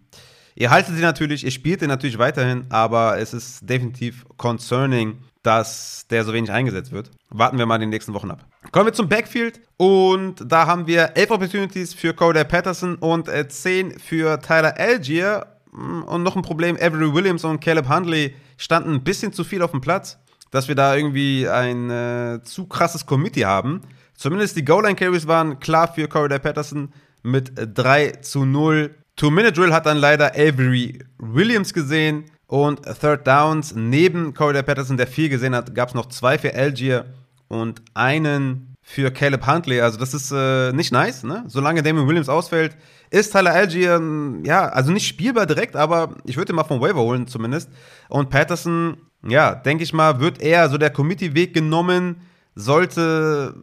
[0.55, 6.07] ihr haltet sie natürlich, ihr spielt ihn natürlich weiterhin, aber es ist definitiv concerning, dass
[6.09, 7.11] der so wenig eingesetzt wird.
[7.31, 8.47] Warten wir mal in den nächsten Wochen ab.
[8.71, 13.91] Kommen wir zum Backfield und da haben wir 11 Opportunities für Cody Patterson und 10
[13.91, 15.47] äh, für Tyler Algier.
[15.73, 19.63] Mm, und noch ein Problem, Avery Williams und Caleb Hundley standen ein bisschen zu viel
[19.63, 20.19] auf dem Platz,
[20.53, 23.81] dass wir da irgendwie ein äh, zu krasses Committee haben.
[24.15, 26.93] Zumindest die Goal-Line-Carries waren klar für Corey Patterson
[27.23, 28.95] mit 3 zu 0.
[29.17, 35.29] Two-Minute-Drill hat dann leider Avery Williams gesehen und Third Downs neben Corey Patterson, der viel
[35.29, 37.07] gesehen hat, gab es noch zwei für Algier
[37.49, 39.81] und einen für Caleb Huntley.
[39.81, 41.45] Also das ist äh, nicht nice, ne?
[41.47, 42.77] Solange Damon Williams ausfällt,
[43.11, 44.01] ist Tyler Algier,
[44.45, 47.71] ja, also nicht spielbar direkt, aber ich würde ihn mal vom Waiver holen zumindest.
[48.09, 48.97] Und Patterson,
[49.27, 52.23] ja, denke ich mal, wird eher so der Committee-Weg genommen,
[52.55, 53.55] sollte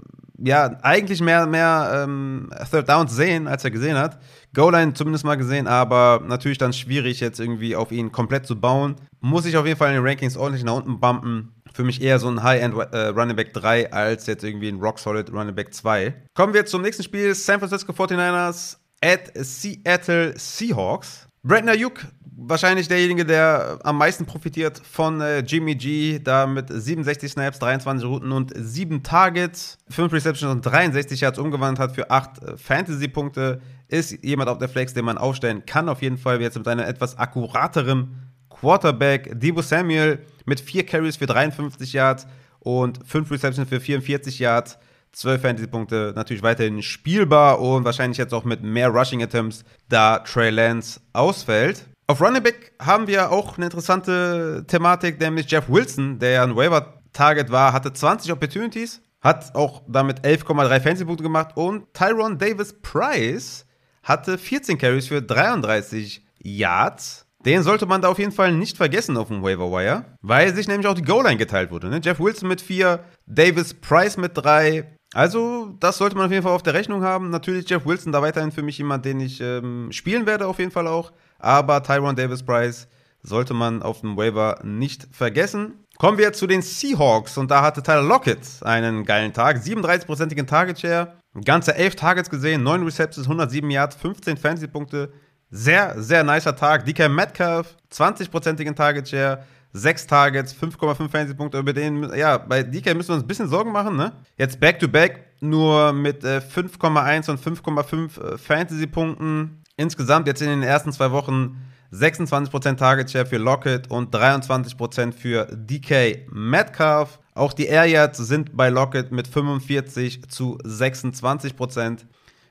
[0.43, 4.19] ja, eigentlich mehr, mehr ähm, Third Downs sehen, als er gesehen hat.
[4.53, 8.95] Goal-Line zumindest mal gesehen, aber natürlich dann schwierig, jetzt irgendwie auf ihn komplett zu bauen.
[9.21, 11.53] Muss ich auf jeden Fall in den Rankings ordentlich nach unten bumpen.
[11.73, 15.31] Für mich eher so ein High-End äh, Running Back 3 als jetzt irgendwie ein Rock-Solid
[15.31, 16.13] Running Back 2.
[16.33, 21.27] Kommen wir zum nächsten Spiel: San Francisco 49ers at Seattle Seahawks.
[21.43, 22.01] Brandon Ayuk
[22.41, 28.07] wahrscheinlich derjenige, der am meisten profitiert von äh, Jimmy G, da mit 67 Snaps, 23
[28.07, 33.61] Routen und 7 Targets, 5 Receptions und 63 Yards umgewandelt hat für 8 äh, Fantasy-Punkte.
[33.87, 36.41] Ist jemand auf der Flex, den man aufstellen kann, auf jeden Fall.
[36.41, 39.31] Jetzt mit einem etwas akkurateren Quarterback.
[39.39, 42.27] Debo Samuel mit 4 Carries für 53 Yards
[42.59, 44.77] und 5 Receptions für 44 Yards.
[45.11, 51.01] 12 Fantasy-Punkte, natürlich weiterhin spielbar und wahrscheinlich jetzt auch mit mehr Rushing-Attempts, da Trey Lance
[51.13, 51.87] ausfällt.
[52.09, 56.55] Auf Running Back haben wir auch eine interessante Thematik, nämlich Jeff Wilson, der ja ein
[56.55, 63.67] Waiver-Target war, hatte 20 Opportunities, hat auch damit 11,3 Fantasy-Punkte gemacht und Tyron Davis Price
[64.01, 67.27] hatte 14 Carries für 33 Yards.
[67.45, 70.67] Den sollte man da auf jeden Fall nicht vergessen auf dem Waiver Wire, weil sich
[70.67, 71.89] nämlich auch die Goal-Line geteilt wurde.
[71.89, 72.01] Ne?
[72.03, 74.97] Jeff Wilson mit 4, Davis Price mit 3.
[75.13, 77.29] Also, das sollte man auf jeden Fall auf der Rechnung haben.
[77.29, 80.71] Natürlich Jeff Wilson da weiterhin für mich jemand, den ich ähm, spielen werde, auf jeden
[80.71, 81.11] Fall auch.
[81.39, 82.87] Aber Tyron Davis Price
[83.23, 85.85] sollte man auf dem Waiver nicht vergessen.
[85.97, 89.57] Kommen wir zu den Seahawks und da hatte Tyler Lockett einen geilen Tag.
[89.57, 91.13] 37%igen Target Share,
[91.43, 95.11] ganze 11 Targets gesehen, 9 Receptions, 107 Yards, 15 Fantasy-Punkte.
[95.51, 96.85] Sehr, sehr nicer Tag.
[96.85, 101.59] DK Metcalf, 20%igen Target Share, 6 Targets, 5,5 Fantasy-Punkte.
[101.59, 104.13] Über den, ja, bei DK müssen wir uns ein bisschen Sorgen machen, ne?
[104.37, 109.63] Jetzt Back-to-Back -back nur mit äh, 5,1 und 5,5 äh, Fantasy-Punkten.
[109.79, 111.55] Insgesamt jetzt in den ersten zwei Wochen
[111.93, 117.17] 26% Target Share für Lockett und 23% für DK Metcalf.
[117.33, 121.99] Auch die Air Yards sind bei Lockett mit 45 zu 26%.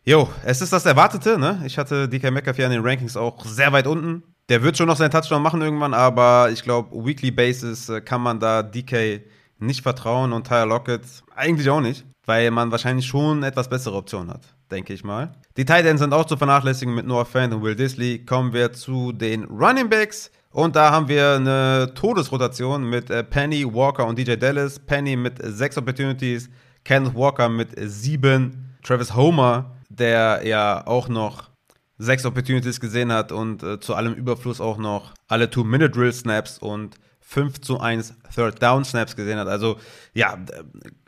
[0.07, 1.62] Jo, es ist das Erwartete, ne?
[1.66, 4.22] Ich hatte DK Metcalf ja in den Rankings auch sehr weit unten.
[4.49, 8.22] Der wird schon noch seinen Touchdown machen irgendwann, aber ich glaube, Weekly Basis äh, kann
[8.22, 9.20] man da DK
[9.59, 11.03] nicht vertrauen und Tyler Lockett
[11.37, 15.32] eigentlich auch nicht, weil man wahrscheinlich schon etwas bessere Optionen hat, denke ich mal.
[15.56, 18.24] Die Tight Ends sind auch zu vernachlässigen mit Noah Fant und Will Disley.
[18.24, 20.30] Kommen wir zu den Running Backs.
[20.50, 24.78] Und da haben wir eine Todesrotation mit äh, Penny, Walker und DJ Dallas.
[24.78, 26.48] Penny mit sechs Opportunities,
[26.84, 31.50] Kenneth Walker mit sieben, Travis Homer, der ja auch noch
[31.98, 37.60] sechs Opportunities gesehen hat und äh, zu allem Überfluss auch noch alle Two-Minute-Drill-Snaps und 5
[37.60, 39.48] zu 1 Third Down Snaps gesehen hat.
[39.48, 39.78] Also
[40.14, 40.38] ja,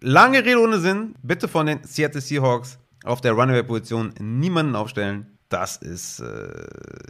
[0.01, 1.15] lange Rede ohne Sinn.
[1.23, 5.39] Bitte von den Seattle Seahawks auf der Runaway-Position niemanden aufstellen.
[5.49, 6.49] Das ist äh,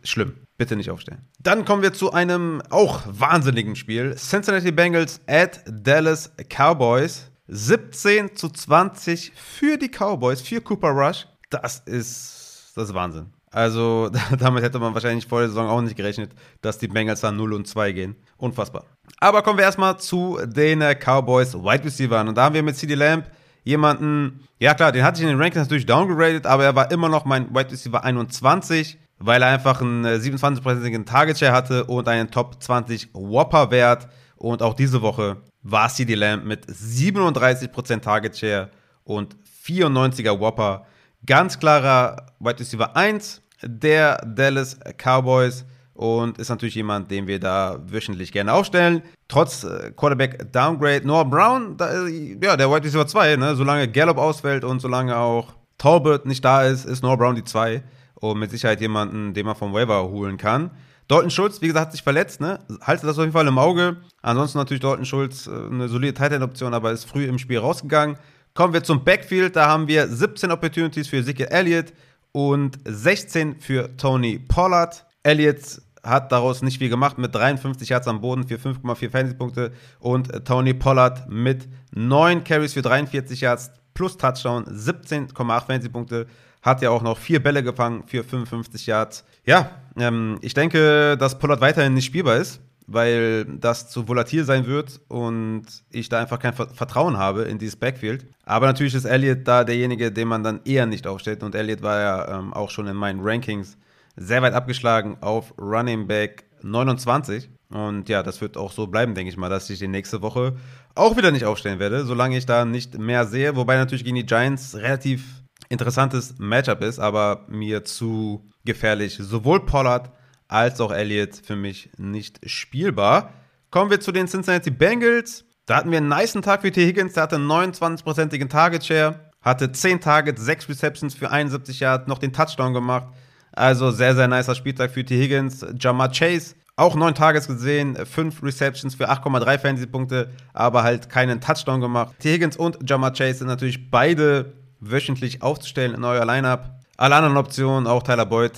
[0.02, 0.34] schlimm.
[0.56, 1.28] Bitte nicht aufstellen.
[1.40, 4.14] Dann kommen wir zu einem auch wahnsinnigen Spiel.
[4.16, 7.30] Cincinnati Bengals at Dallas Cowboys.
[7.52, 11.26] 17 zu 20 für die Cowboys, für Cooper Rush.
[11.50, 13.32] Das ist, das ist Wahnsinn.
[13.50, 16.30] Also damit hätte man wahrscheinlich vor der Saison auch nicht gerechnet,
[16.60, 18.16] dass die Bengals da 0 und 2 gehen.
[18.36, 18.84] Unfassbar.
[19.18, 22.28] Aber kommen wir erstmal zu den Cowboys Wide Receivers.
[22.28, 23.26] Und da haben wir mit CD Lamb
[23.64, 27.08] jemanden, ja klar, den hatte ich in den Rankings natürlich downgraded, aber er war immer
[27.08, 32.30] noch mein Wide Receiver 21, weil er einfach einen 27%igen Target Share hatte und einen
[32.30, 34.08] Top 20 Whopper Wert.
[34.36, 38.70] Und auch diese Woche war CD Lamb mit 37% Target Share
[39.04, 39.36] und
[39.66, 40.86] 94er Whopper.
[41.26, 47.78] Ganz klarer Wide Receiver 1 der Dallas Cowboys und ist natürlich jemand, den wir da
[47.84, 49.02] wöchentlich gerne aufstellen.
[49.30, 51.06] Trotz äh, Quarterback Downgrade.
[51.06, 53.54] Noah Brown, da, ja, der Wide Receiver 2, ne?
[53.54, 57.80] solange Gallup ausfällt und solange auch Talbot nicht da ist, ist Noah Brown die 2
[58.16, 60.72] und mit Sicherheit jemanden, den man vom Waiver holen kann.
[61.06, 62.58] Dalton Schulz, wie gesagt, hat sich verletzt, ne?
[62.82, 63.98] Halte das auf jeden Fall im Auge.
[64.20, 68.16] Ansonsten natürlich Dalton Schulz äh, eine solide Tight Option, aber ist früh im Spiel rausgegangen.
[68.54, 71.92] Kommen wir zum Backfield, da haben wir 17 Opportunities für Ezekiel Elliott
[72.32, 75.06] und 16 für Tony Pollard.
[75.22, 80.32] Elliott hat daraus nicht viel gemacht mit 53 Yards am Boden für 5,4 Fantasy-Punkte und
[80.32, 86.26] äh, Tony Pollard mit 9 Carries für 43 Yards plus Touchdown, 17,8 Fantasy-Punkte.
[86.62, 89.24] Hat ja auch noch vier Bälle gefangen für 55 Yards.
[89.44, 94.66] Ja, ähm, ich denke, dass Pollard weiterhin nicht spielbar ist, weil das zu volatil sein
[94.66, 98.26] wird und ich da einfach kein Vertrauen habe in dieses Backfield.
[98.44, 102.00] Aber natürlich ist Elliott da derjenige, den man dann eher nicht aufstellt und Elliott war
[102.00, 103.78] ja ähm, auch schon in meinen Rankings
[104.16, 107.50] sehr weit abgeschlagen auf Running Back 29.
[107.70, 110.56] Und ja, das wird auch so bleiben, denke ich mal, dass ich die nächste Woche
[110.94, 113.54] auch wieder nicht aufstellen werde, solange ich da nicht mehr sehe.
[113.56, 115.24] Wobei natürlich gegen die Giants relativ
[115.68, 119.18] interessantes Matchup ist, aber mir zu gefährlich.
[119.20, 120.10] Sowohl Pollard
[120.48, 123.32] als auch Elliott für mich nicht spielbar.
[123.70, 125.44] Kommen wir zu den Cincinnati Bengals.
[125.66, 126.84] Da hatten wir einen niceen Tag für T.
[126.84, 132.18] Higgins, der hatte 29%igen Target Share, hatte 10 Targets, 6 Receptions für 71 Yards, noch
[132.18, 133.06] den Touchdown gemacht.
[133.52, 135.20] Also sehr, sehr nicer Spieltag für T.
[135.20, 135.64] Higgins.
[135.78, 141.80] Jamar Chase, auch neun Tages gesehen, fünf Receptions für 8,3 Fantasy-Punkte, aber halt keinen Touchdown
[141.80, 142.14] gemacht.
[142.20, 142.32] T.
[142.32, 146.70] Higgins und Jamar Chase sind natürlich beide wöchentlich aufzustellen in euer Lineup.
[146.96, 148.52] Alle anderen Optionen, auch Tyler Boyd,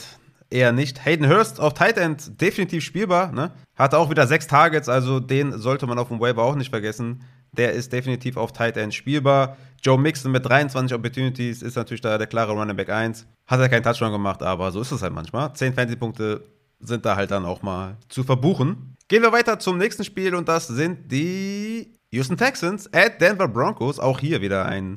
[0.51, 1.05] eher nicht.
[1.05, 3.51] Hayden Hurst auf Tight End definitiv spielbar, ne?
[3.77, 7.25] Hatte auch wieder sechs Targets, also den sollte man auf dem Waiver auch nicht vergessen.
[7.57, 9.57] Der ist definitiv auf Tight End spielbar.
[9.83, 13.27] Joe Mixon mit 23 Opportunities ist natürlich da der klare Running Back 1.
[13.47, 15.53] Hat er keinen Touchdown gemacht, aber so ist es halt manchmal.
[15.53, 16.45] 10 Fantasy-Punkte
[16.81, 18.97] sind da halt dann auch mal zu verbuchen.
[19.09, 23.99] Gehen wir weiter zum nächsten Spiel und das sind die Houston Texans at Denver Broncos.
[23.99, 24.97] Auch hier wieder ein,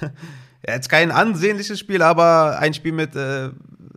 [0.66, 3.50] jetzt kein ansehnliches Spiel, aber ein Spiel mit äh,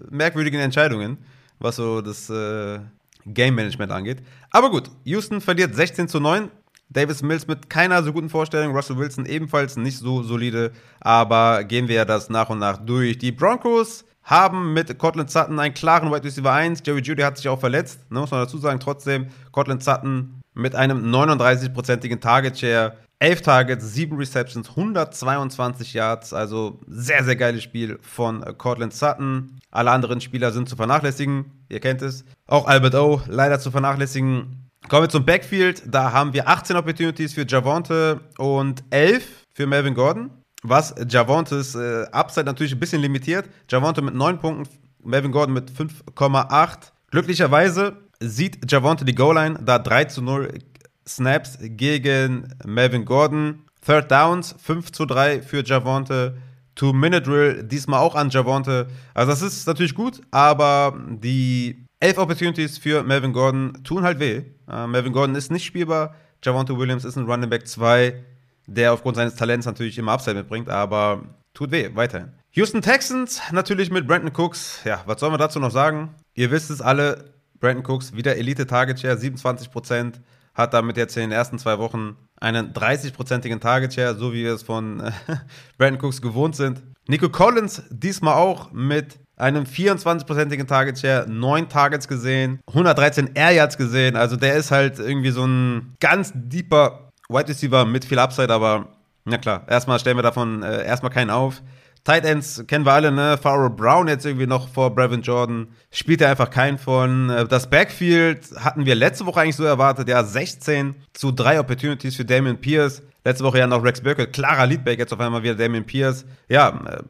[0.10, 1.18] merkwürdigen Entscheidungen,
[1.60, 2.80] was so das äh,
[3.26, 4.24] Game Management angeht.
[4.52, 6.50] Aber gut, Houston verliert 16 zu 9.
[6.90, 11.88] Davis Mills mit keiner so guten Vorstellung, Russell Wilson ebenfalls nicht so solide, aber gehen
[11.88, 13.18] wir das nach und nach durch.
[13.20, 16.82] Die Broncos haben mit Cortland Sutton einen klaren Wide Receiver 1.
[16.86, 18.80] Jerry Judy hat sich auch verletzt, ne, muss man dazu sagen.
[18.80, 26.34] Trotzdem, Cortland Sutton mit einem 39-prozentigen Target Share, 11 Targets, 7 Receptions, 122 Yards.
[26.34, 29.60] Also sehr, sehr geiles Spiel von Cortland Sutton.
[29.72, 31.46] Alle anderen Spieler sind zu vernachlässigen.
[31.70, 32.24] Ihr kennt es.
[32.48, 34.69] Auch Albert O leider zu vernachlässigen.
[34.88, 35.84] Kommen wir zum Backfield.
[35.86, 40.32] Da haben wir 18 Opportunities für Javonte und 11 für Melvin Gordon.
[40.64, 43.50] Was Javontes äh, Upside natürlich ein bisschen limitiert.
[43.70, 44.68] Javonte mit 9 Punkten,
[45.04, 46.92] Melvin Gordon mit 5,8.
[47.12, 50.60] Glücklicherweise sieht Javonte die Goal-Line, da 3 zu 0
[51.08, 53.64] Snaps gegen Melvin Gordon.
[53.86, 56.38] Third Downs, 5 zu 3 für Javonte.
[56.76, 58.88] Two-Minute-Drill, diesmal auch an Javonte.
[59.14, 64.44] Also das ist natürlich gut, aber die 11 Opportunities für Melvin Gordon tun halt weh.
[64.72, 66.16] Uh, Melvin Gordon ist nicht spielbar.
[66.42, 68.14] Javonte Williams ist ein Running Back 2,
[68.68, 71.24] der aufgrund seines Talents natürlich immer Upside mitbringt, aber
[71.54, 72.32] tut weh, weiterhin.
[72.52, 74.80] Houston Texans natürlich mit Brandon Cooks.
[74.86, 76.16] Ja, was soll man dazu noch sagen?
[76.36, 80.22] Ihr wisst es alle, Brandon Cooks wieder Elite Target Share, 27%,
[80.54, 84.54] hat damit jetzt in den ersten zwei Wochen einen 30-prozentigen Target Share, so wie wir
[84.54, 85.12] es von äh,
[85.78, 86.82] Brandon Cooks gewohnt sind.
[87.10, 93.78] Nico Collins diesmal auch mit einem 24-prozentigen Target Share, 9 Targets gesehen, 113 Air Yards
[93.78, 94.16] gesehen.
[94.16, 98.90] Also der ist halt irgendwie so ein ganz deeper Wide Receiver mit viel Upside, aber
[99.26, 101.62] na klar, erstmal stellen wir davon äh, erstmal keinen auf.
[102.04, 103.38] Tight Ends kennen wir alle, ne?
[103.38, 105.68] Pharaoh Brown jetzt irgendwie noch vor Brevin Jordan.
[105.92, 107.30] Spielt er einfach keinen von.
[107.30, 110.08] Äh, das Backfield hatten wir letzte Woche eigentlich so erwartet.
[110.08, 113.04] Ja, 16 zu 3 Opportunities für Damian Pierce.
[113.26, 114.34] Letzte Woche ja noch Rex Burkett.
[114.34, 116.26] Klarer Leadback, jetzt auf einmal wieder Damian Pierce.
[116.48, 117.04] Ja, äh,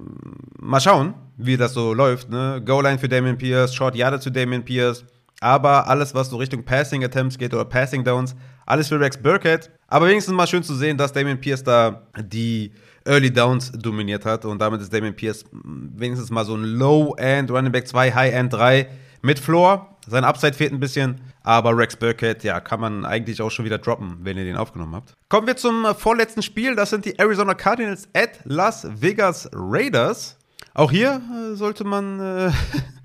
[0.60, 2.62] mal schauen, wie das so läuft, ne?
[2.64, 5.06] Goal-Line für Damian Pierce, Short Yard zu Damian Pierce.
[5.42, 8.36] Aber alles, was so Richtung Passing Attempts geht oder Passing Downs,
[8.66, 9.72] alles für Rex Burkett.
[9.88, 12.74] Aber wenigstens mal schön zu sehen, dass Damian Pierce da die
[13.06, 14.44] Early Downs dominiert hat.
[14.44, 18.88] Und damit ist Damian Pierce wenigstens mal so ein Low-End Running Back 2, High-End 3
[19.22, 19.98] mit Floor.
[20.08, 21.22] Sein Upside fehlt ein bisschen.
[21.44, 24.94] Aber Rex Burkett, ja, kann man eigentlich auch schon wieder droppen, wenn ihr den aufgenommen
[24.94, 25.14] habt.
[25.30, 26.76] Kommen wir zum vorletzten Spiel.
[26.76, 30.39] Das sind die Arizona Cardinals at Las Vegas Raiders.
[30.80, 32.52] Auch hier äh, sollte man äh,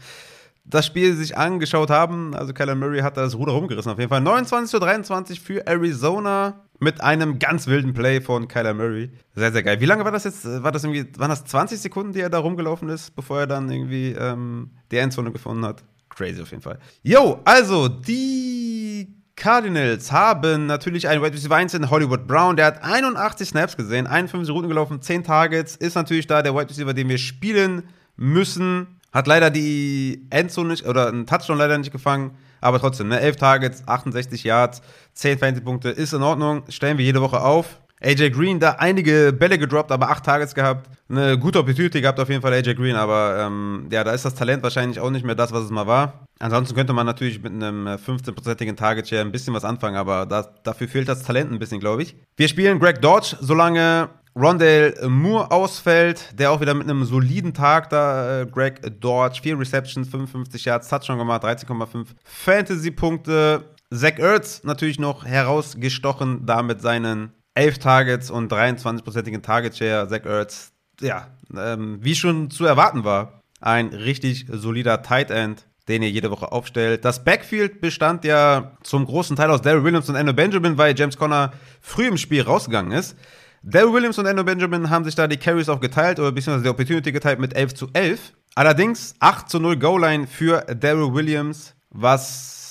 [0.65, 2.33] das Spiel sich angeschaut haben.
[2.33, 4.21] Also Kyler Murray hat da das Ruder rumgerissen auf jeden Fall.
[4.21, 9.11] 29 zu 23 für Arizona mit einem ganz wilden Play von Kyler Murray.
[9.35, 9.81] Sehr, sehr geil.
[9.81, 10.45] Wie lange war das jetzt?
[10.45, 13.69] War das irgendwie, waren das 20 Sekunden, die er da rumgelaufen ist, bevor er dann
[13.69, 15.83] irgendwie ähm, die Endzone gefunden hat?
[16.11, 16.79] Crazy auf jeden Fall.
[17.03, 22.57] Yo, also die Cardinals haben natürlich einen Wide Receiver 1 in Hollywood Brown.
[22.57, 25.77] Der hat 81 Snaps gesehen, 51 Routen gelaufen, 10 Targets.
[25.77, 27.83] Ist natürlich da der Wide Receiver, den wir spielen
[28.17, 29.01] müssen.
[29.13, 32.37] Hat leider die Endzone nicht, oder einen Touchdown leider nicht gefangen.
[32.61, 34.83] Aber trotzdem, ne, 11 Targets, 68 Yards,
[35.15, 36.63] 10 Fantasy-Punkte ist in Ordnung.
[36.69, 37.81] Stellen wir jede Woche auf.
[38.01, 40.91] AJ Green da einige Bälle gedroppt, aber 8 Targets gehabt.
[41.09, 44.35] Eine gute Opportunity gehabt auf jeden Fall AJ Green, aber ähm, ja, da ist das
[44.35, 46.27] Talent wahrscheinlich auch nicht mehr das, was es mal war.
[46.39, 50.49] Ansonsten könnte man natürlich mit einem 15-prozentigen Target Share ein bisschen was anfangen, aber das,
[50.65, 52.17] dafür fehlt das Talent ein bisschen, glaube ich.
[52.37, 57.89] Wir spielen Greg Dodge, solange Rondale Moore ausfällt, der auch wieder mit einem soliden Tag
[57.91, 63.65] da, äh, Greg Dodge, 4 Receptions, 55 Yards, Touchdown gemacht, 13,5 Fantasy-Punkte.
[63.93, 70.09] Zach Ertz natürlich noch herausgestochen, da mit seinen 11 Targets und 23-prozentigen Target Share.
[70.09, 76.03] Zach Ertz, ja, ähm, wie schon zu erwarten war, ein richtig solider Tight End den
[76.03, 77.05] ihr jede Woche aufstellt.
[77.05, 81.17] Das Backfield bestand ja zum großen Teil aus Daryl Williams und Endo Benjamin, weil James
[81.17, 83.17] Conner früh im Spiel rausgegangen ist.
[83.63, 86.71] Daryl Williams und Endo Benjamin haben sich da die Carries auch geteilt oder beziehungsweise die
[86.71, 88.33] Opportunity geteilt mit 11 zu 11.
[88.55, 92.64] Allerdings 8 zu 0 Goal-Line für Daryl Williams, was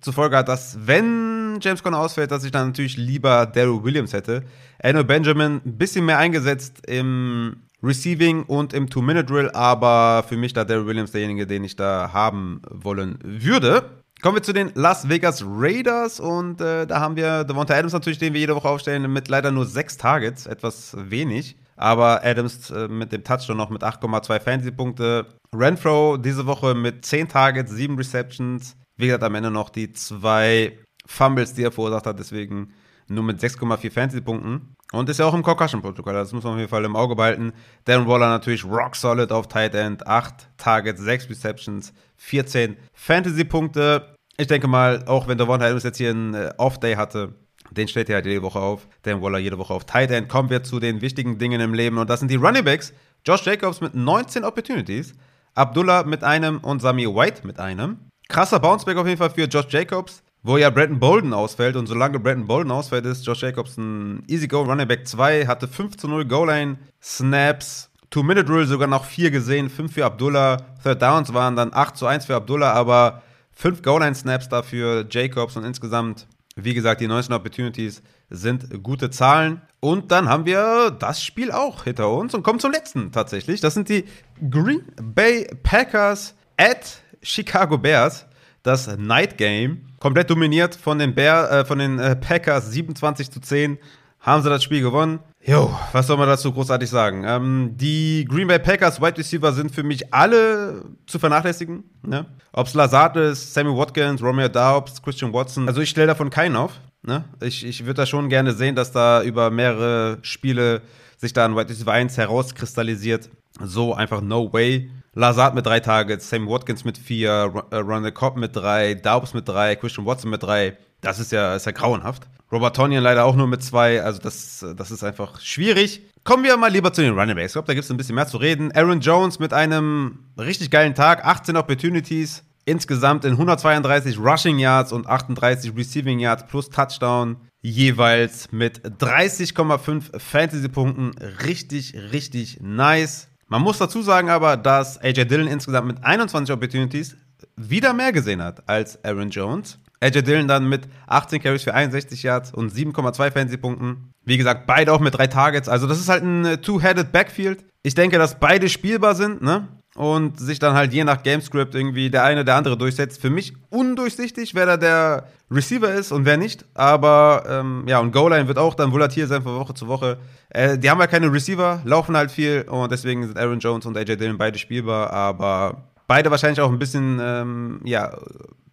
[0.00, 4.12] zur Folge hat, dass wenn James Conner ausfällt, dass ich dann natürlich lieber Daryl Williams
[4.12, 4.44] hätte.
[4.78, 10.64] Endo Benjamin ein bisschen mehr eingesetzt im Receiving und im Two-Minute-Drill, aber für mich da
[10.64, 13.90] Daryl Williams derjenige, den ich da haben wollen würde.
[14.22, 18.18] Kommen wir zu den Las Vegas Raiders und äh, da haben wir Devonta Adams natürlich,
[18.18, 21.56] den wir jede Woche aufstellen, mit leider nur sechs Targets, etwas wenig.
[21.76, 25.24] Aber Adams äh, mit dem Touchdown noch mit 8,2 Fantasy-Punkte.
[25.54, 28.76] Renfro diese Woche mit 10 Targets, 7 Receptions.
[29.00, 32.72] Wie gesagt, am Ende noch die zwei Fumbles, die er verursacht hat, deswegen
[33.08, 34.76] nur mit 6,4 Fantasy-Punkten.
[34.92, 37.52] Und ist ja auch im Concussion-Protokoll, das muss man auf jeden Fall im Auge behalten.
[37.84, 44.14] Darren Waller natürlich rock solid auf Tight End, 8 Targets, 6 Receptions, 14 Fantasy-Punkte.
[44.36, 47.34] Ich denke mal, auch wenn Devonta Adams jetzt hier einen äh, Off-Day hatte,
[47.70, 48.88] Den stellt er halt jede Woche auf.
[49.02, 50.28] Dan Waller jede Woche auf Tight End.
[50.28, 51.98] Kommen wir zu den wichtigen Dingen im Leben.
[51.98, 52.92] Und das sind die Running Backs.
[53.24, 55.14] Josh Jacobs mit 19 Opportunities.
[55.54, 58.09] Abdullah mit einem und Samir White mit einem.
[58.30, 60.22] Krasser Bounceback auf jeden Fall für Josh Jacobs.
[60.42, 64.48] Wo ja Brandon Bolden ausfällt und solange Brandon Bolden ausfällt, ist Josh Jacobs ein Easy
[64.48, 69.30] Go Running Back 2, hatte 5 zu 0 Goal Line Snaps, Two-Minute-Rule sogar noch 4
[69.30, 73.22] gesehen, 5 für Abdullah, Third Downs waren dann 8 zu 1 für Abdullah, aber
[73.52, 76.26] 5 Goal Line Snaps dafür Jacobs und insgesamt,
[76.56, 79.60] wie gesagt, die 19 Opportunities sind gute Zahlen.
[79.80, 83.60] Und dann haben wir das Spiel auch hinter uns und kommen zum letzten tatsächlich.
[83.60, 84.06] Das sind die
[84.50, 88.26] Green Bay Packers at Chicago Bears,
[88.62, 93.40] das Night Game komplett dominiert von den, Bear, äh, von den äh, Packers 27 zu
[93.40, 93.78] 10.
[94.20, 95.20] Haben sie das Spiel gewonnen.
[95.42, 97.24] Jo, was soll man dazu großartig sagen?
[97.26, 101.84] Ähm, die Green Bay Packers Wide Receiver sind für mich alle zu vernachlässigen.
[102.02, 102.26] Ne?
[102.52, 105.66] Ob es Lazard ist, Sammy Watkins, Romeo Daubs, Christian Watson.
[105.68, 106.72] Also ich stelle davon keinen auf.
[107.02, 107.24] Ne?
[107.40, 110.82] Ich, ich würde da schon gerne sehen, dass da über mehrere Spiele
[111.16, 113.30] sich da ein Wide Receiver 1 herauskristallisiert.
[113.62, 114.90] So einfach no way.
[115.14, 119.48] Lazard mit drei Targets, Sam Watkins mit vier, äh, Ronald Cobb mit drei, Daubs mit
[119.48, 120.76] drei, Christian Watson mit drei.
[121.00, 122.28] Das ist ja, ist ja grauenhaft.
[122.52, 124.02] Robert Tonyan leider auch nur mit zwei.
[124.02, 126.02] Also das, das ist einfach schwierig.
[126.24, 127.50] Kommen wir mal lieber zu den Running Backs.
[127.50, 128.72] Ich glaube, da gibt es ein bisschen mehr zu reden.
[128.72, 135.06] Aaron Jones mit einem richtig geilen Tag, 18 Opportunities, insgesamt in 132 Rushing Yards und
[135.06, 141.12] 38 Receiving Yards plus Touchdown jeweils mit 30,5 Fantasy-Punkten.
[141.44, 143.29] Richtig, richtig nice.
[143.50, 147.16] Man muss dazu sagen aber, dass AJ Dillon insgesamt mit 21 Opportunities
[147.56, 149.80] wieder mehr gesehen hat als Aaron Jones.
[149.98, 154.12] AJ Dillon dann mit 18 Carries für 61 Yards und 7,2 Fantasy-Punkten.
[154.24, 155.68] Wie gesagt, beide auch mit drei Targets.
[155.68, 157.64] Also das ist halt ein Two-Headed Backfield.
[157.82, 159.66] Ich denke, dass beide spielbar sind, ne?
[160.00, 163.20] Und sich dann halt je nach Gamescript irgendwie der eine der andere durchsetzt.
[163.20, 166.64] Für mich undurchsichtig, wer da der Receiver ist und wer nicht.
[166.72, 170.16] Aber ähm, ja, und Goal-Line wird auch dann volatil sein von Woche zu Woche.
[170.48, 173.94] Äh, die haben halt keine Receiver, laufen halt viel und deswegen sind Aaron Jones und
[173.94, 178.16] AJ Dillon beide spielbar, aber beide wahrscheinlich auch ein bisschen, ähm, ja,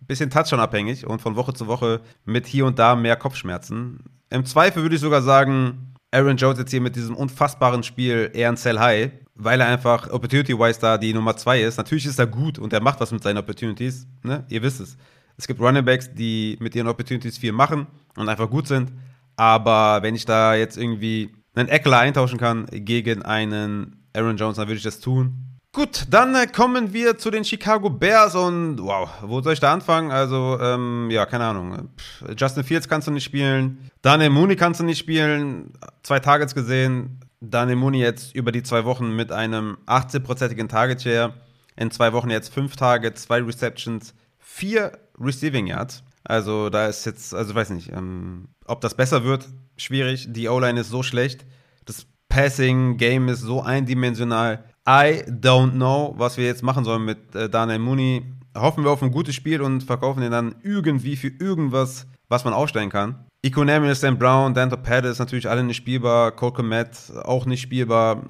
[0.08, 4.00] bisschen Touchdown-abhängig und von Woche zu Woche mit hier und da mehr Kopfschmerzen.
[4.30, 8.48] Im Zweifel würde ich sogar sagen, Aaron Jones jetzt hier mit diesem unfassbaren Spiel eher
[8.48, 11.78] ein Sell High, weil er einfach Opportunity-wise da die Nummer 2 ist.
[11.78, 14.44] Natürlich ist er gut und er macht was mit seinen Opportunities, ne?
[14.50, 14.98] Ihr wisst es.
[15.38, 17.86] Es gibt Running Backs, die mit ihren Opportunities viel machen
[18.16, 18.92] und einfach gut sind.
[19.36, 24.68] Aber wenn ich da jetzt irgendwie einen Eckler eintauschen kann gegen einen Aaron Jones, dann
[24.68, 25.48] würde ich das tun.
[25.74, 29.72] Gut, dann äh, kommen wir zu den Chicago Bears und wow, wo soll ich da
[29.74, 30.10] anfangen?
[30.10, 31.90] Also, ähm, ja, keine Ahnung.
[32.36, 33.92] Justin Fields kannst du nicht spielen.
[34.02, 35.72] Daniel Mooney kannst du nicht spielen.
[36.02, 37.20] Zwei Targets gesehen.
[37.40, 41.34] Daniel Mooney jetzt über die zwei Wochen mit einem 18-prozentigen Target Share.
[41.76, 46.04] In zwei Wochen jetzt fünf Targets, zwei Receptions, vier Receiving Yards.
[46.24, 50.28] Also da ist jetzt, also weiß nicht, ähm, ob das besser wird, schwierig.
[50.30, 51.46] Die O-Line ist so schlecht.
[51.86, 54.66] Das Passing-Game ist so eindimensional.
[54.88, 58.26] I don't know, was wir jetzt machen sollen mit äh, Daniel Mooney.
[58.56, 62.54] Hoffen wir auf ein gutes Spiel und verkaufen ihn dann irgendwie für irgendwas, was man
[62.54, 63.27] aufstellen kann.
[63.48, 66.32] Economy, Sam Brown, Dante Pettis natürlich alle nicht spielbar.
[66.32, 66.90] Cole Komet
[67.24, 68.24] auch nicht spielbar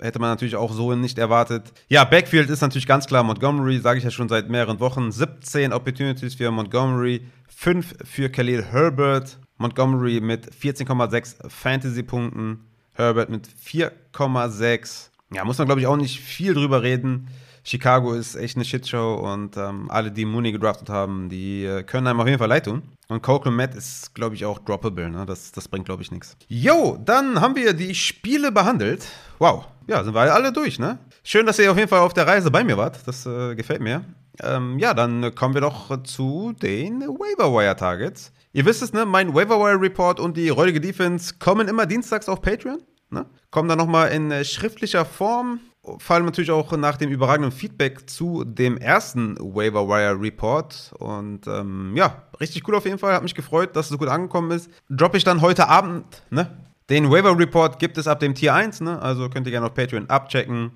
[0.00, 1.72] hätte man natürlich auch so nicht erwartet.
[1.88, 5.12] Ja, Backfield ist natürlich ganz klar Montgomery, sage ich ja schon seit mehreren Wochen.
[5.12, 9.38] 17 Opportunities für Montgomery, 5 für Khalil Herbert.
[9.58, 12.60] Montgomery mit 14,6 Fantasy-Punkten,
[12.94, 15.10] Herbert mit 4,6.
[15.34, 17.28] Ja, muss man glaube ich auch nicht viel drüber reden.
[17.62, 22.06] Chicago ist echt eine Shitshow und ähm, alle, die Mooney gedraftet haben, die äh, können
[22.06, 22.82] einem auf jeden Fall leid tun.
[23.08, 25.10] Und Coco Matt ist, glaube ich, auch droppable.
[25.10, 25.26] Ne?
[25.26, 26.36] Das, das bringt, glaube ich, nichts.
[26.48, 29.04] Jo, dann haben wir die Spiele behandelt.
[29.38, 30.98] Wow, ja, sind wir alle durch, ne?
[31.22, 33.00] Schön, dass ihr auf jeden Fall auf der Reise bei mir wart.
[33.06, 34.04] Das äh, gefällt mir.
[34.42, 38.32] Ähm, ja, dann kommen wir doch zu den Waiver Targets.
[38.52, 39.04] Ihr wisst es, ne?
[39.04, 42.78] Mein Waiver Report und die räudige Defense kommen immer dienstags auf Patreon.
[43.10, 43.26] Ne?
[43.50, 45.60] Kommen dann nochmal in äh, schriftlicher Form
[45.98, 50.92] vor allem natürlich auch nach dem überragenden Feedback zu dem ersten Waiver Wire Report.
[50.98, 53.14] Und ähm, ja, richtig cool auf jeden Fall.
[53.14, 54.70] Hat mich gefreut, dass es so gut angekommen ist.
[54.88, 56.50] Droppe ich dann heute Abend, ne?
[56.88, 59.00] Den Waiver Report gibt es ab dem Tier 1, ne?
[59.00, 60.72] Also könnt ihr gerne auf Patreon abchecken.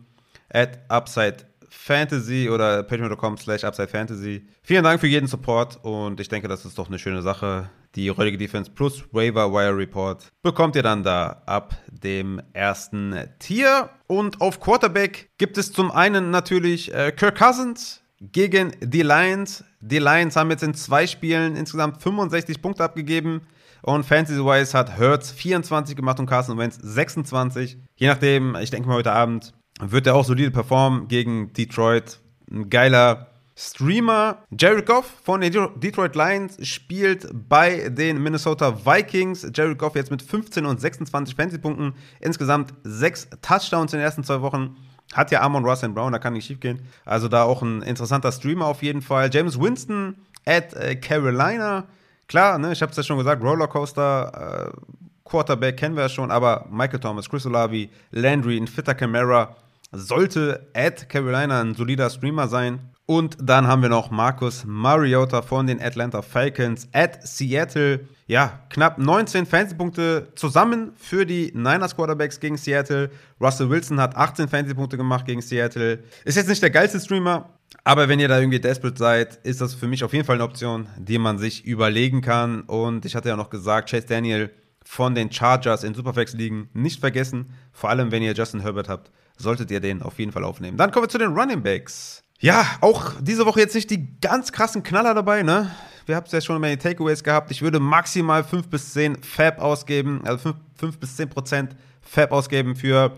[0.49, 1.39] At Upside
[1.75, 4.47] Fantasy oder patreon.com slash Upside Fantasy.
[4.63, 7.69] Vielen Dank für jeden Support und ich denke, das ist doch eine schöne Sache.
[7.95, 13.91] Die heutige Defense plus Waiver Wire Report bekommt ihr dann da ab dem ersten Tier.
[14.07, 19.65] Und auf Quarterback gibt es zum einen natürlich äh, Kirk Cousins gegen die Lions.
[19.81, 23.43] Die Lions haben jetzt in zwei Spielen insgesamt 65 Punkte abgegeben.
[23.83, 27.77] Und Fantasy-wise hat Hertz 24 gemacht und Carson Wentz 26.
[27.97, 32.21] Je nachdem, ich denke mal heute Abend wird er auch solide performen gegen Detroit.
[32.51, 34.39] Ein geiler Streamer.
[34.51, 39.47] Jared Goff von den Detroit Lions spielt bei den Minnesota Vikings.
[39.55, 41.95] Jared Goff jetzt mit 15 und 26 Fantasy-Punkten.
[42.21, 44.77] Insgesamt sechs Touchdowns in den ersten zwei Wochen.
[45.13, 46.81] Hat ja Amon Russell Brown, da kann nicht schief gehen.
[47.05, 49.31] Also da auch ein interessanter Streamer auf jeden Fall.
[49.33, 51.85] James Winston at äh, Carolina.
[52.27, 54.81] Klar, ne, ich habe es ja schon gesagt, Rollercoaster, äh,
[55.25, 59.55] Quarterback kennen wir ja schon, aber Michael Thomas, Chris Olavi, Landry, ein fitter Camara
[59.95, 62.81] sollte at Carolina ein solider Streamer sein.
[63.07, 68.01] Und dann haben wir noch Marcus Mariota von den Atlanta Falcons at Seattle.
[68.27, 73.11] Ja, knapp 19 Fantasy-Punkte zusammen für die Niners Quarterbacks gegen Seattle.
[73.39, 76.03] Russell Wilson hat 18 Fantasy-Punkte gemacht gegen Seattle.
[76.25, 77.51] Ist jetzt nicht der geilste Streamer,
[77.83, 80.45] aber wenn ihr da irgendwie desperate seid, ist das für mich auf jeden Fall eine
[80.45, 82.63] Option, die man sich überlegen kann.
[82.63, 84.51] Und ich hatte ja noch gesagt, Chase Daniel
[84.83, 87.53] von den Chargers in Superflex liegen nicht vergessen.
[87.73, 90.77] Vor allem, wenn ihr Justin Herbert habt, solltet ihr den auf jeden Fall aufnehmen.
[90.77, 92.23] Dann kommen wir zu den Running Backs.
[92.41, 95.71] Ja, auch diese Woche jetzt nicht die ganz krassen Knaller dabei, ne?
[96.07, 97.51] Wir haben es ja schon bei den Takeaways gehabt.
[97.51, 102.33] Ich würde maximal 5 bis 10 Fab ausgeben, also 5, 5 bis 10 Prozent Fab
[102.33, 103.13] ausgeben für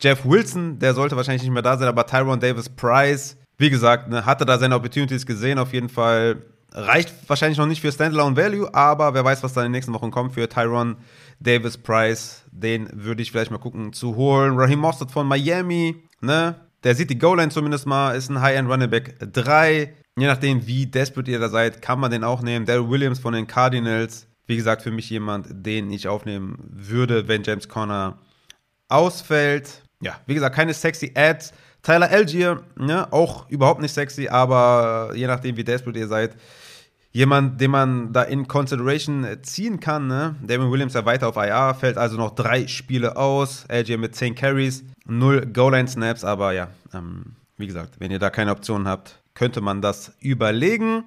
[0.00, 0.78] Jeff Wilson.
[0.78, 4.46] Der sollte wahrscheinlich nicht mehr da sein, aber Tyron Davis Price, wie gesagt, ne, hatte
[4.46, 6.42] da seine Opportunities gesehen, auf jeden Fall.
[6.78, 9.94] Reicht wahrscheinlich noch nicht für Standalone Value, aber wer weiß, was da in den nächsten
[9.94, 10.96] Wochen kommt für Tyron
[11.40, 12.44] Davis Price.
[12.50, 14.58] Den würde ich vielleicht mal gucken zu holen.
[14.58, 16.60] Raheem Mostert von Miami, ne?
[16.84, 19.94] Der sieht die Goal-Line zumindest mal, ist ein High-End Running Back 3.
[20.18, 22.66] Je nachdem, wie desperate ihr da seid, kann man den auch nehmen.
[22.66, 24.26] Daryl Williams von den Cardinals.
[24.46, 28.18] Wie gesagt, für mich jemand, den ich aufnehmen würde, wenn James Conner
[28.88, 29.82] ausfällt.
[30.02, 31.54] Ja, wie gesagt, keine sexy Ads.
[31.82, 36.36] Tyler Algier, ne, auch überhaupt nicht sexy, aber je nachdem, wie desperate ihr seid,
[37.16, 40.06] jemand, den man da in Consideration ziehen kann.
[40.06, 40.36] Ne?
[40.42, 43.64] Damon Williams ja weiter auf IR, fällt also noch drei Spiele aus.
[43.68, 48.50] LG mit 10 Carries, 0 Goal-Line-Snaps, aber ja, ähm, wie gesagt, wenn ihr da keine
[48.50, 51.04] Optionen habt, könnte man das überlegen.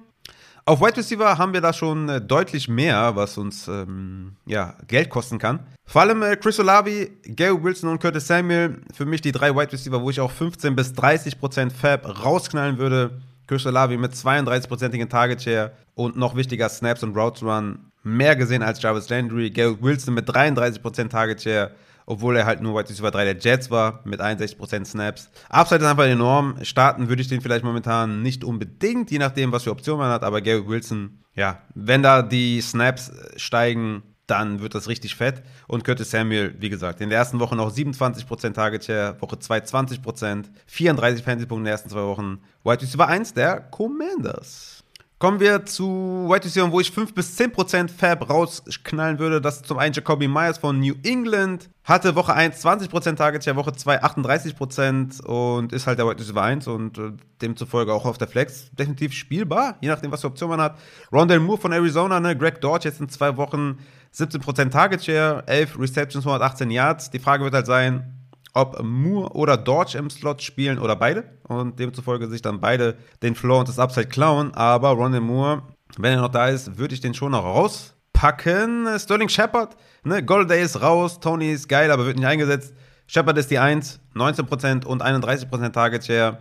[0.64, 5.10] Auf Wide Receiver haben wir da schon äh, deutlich mehr, was uns ähm, ja, Geld
[5.10, 5.60] kosten kann.
[5.86, 8.80] Vor allem äh, Chris Olavi, Gary Wilson und Curtis Samuel.
[8.92, 12.78] Für mich die drei Wide Receiver, wo ich auch 15 bis 30 Prozent Fab rausknallen
[12.78, 13.20] würde.
[13.50, 17.80] Chris Olavi mit 32%igen Target Share und noch wichtiger Snaps und Routes Run.
[18.04, 19.50] Mehr gesehen als Jarvis Landry.
[19.50, 21.72] Gary Wilson mit 33% Target Share,
[22.06, 25.32] obwohl er halt nur Wide Receiver 3 der Jets war, mit 61% Snaps.
[25.48, 26.58] Upside ist einfach enorm.
[26.62, 30.22] Starten würde ich den vielleicht momentan nicht unbedingt, je nachdem, was für Optionen man hat,
[30.22, 35.42] aber Gary Wilson, ja, wenn da die Snaps steigen, dann wird das richtig fett.
[35.66, 39.58] Und Curtis Samuel, wie gesagt, in der ersten Woche noch 27% Target Share, Woche 2
[39.58, 42.40] 20%, 34 Fantasy-Punkte in den ersten zwei Wochen.
[42.64, 44.79] White Receiver 1 der Commanders.
[45.20, 49.42] Kommen wir zu White Receiver, wo ich 5 bis 10% Fab rausknallen würde.
[49.42, 51.68] Das ist zum einen Jacoby Myers von New England.
[51.84, 56.40] Hatte Woche 1 20% Target Share, Woche 2 38% und ist halt der White Receiver
[56.40, 57.12] 1 und äh,
[57.42, 60.78] demzufolge auch auf der Flex definitiv spielbar, je nachdem, was für Option man hat.
[61.12, 62.34] Rondell Moore von Arizona, ne?
[62.34, 63.76] Greg Dodge jetzt in zwei Wochen
[64.14, 67.10] 17% Target Share, 11 Receptions, 118 Yards.
[67.10, 68.19] Die Frage wird halt sein,
[68.54, 71.24] ob Moore oder Dodge im Slot spielen oder beide.
[71.44, 74.54] Und demzufolge sich dann beide den Floor und das Upside klauen.
[74.54, 75.62] Aber Ronald Moore,
[75.98, 78.88] wenn er noch da ist, würde ich den schon noch rauspacken.
[78.98, 80.24] Sterling Shepard, ne?
[80.24, 82.74] Golday ist raus, Tony ist geil, aber wird nicht eingesetzt.
[83.06, 86.38] Shepard ist die 1, 19% und 31% Target Share.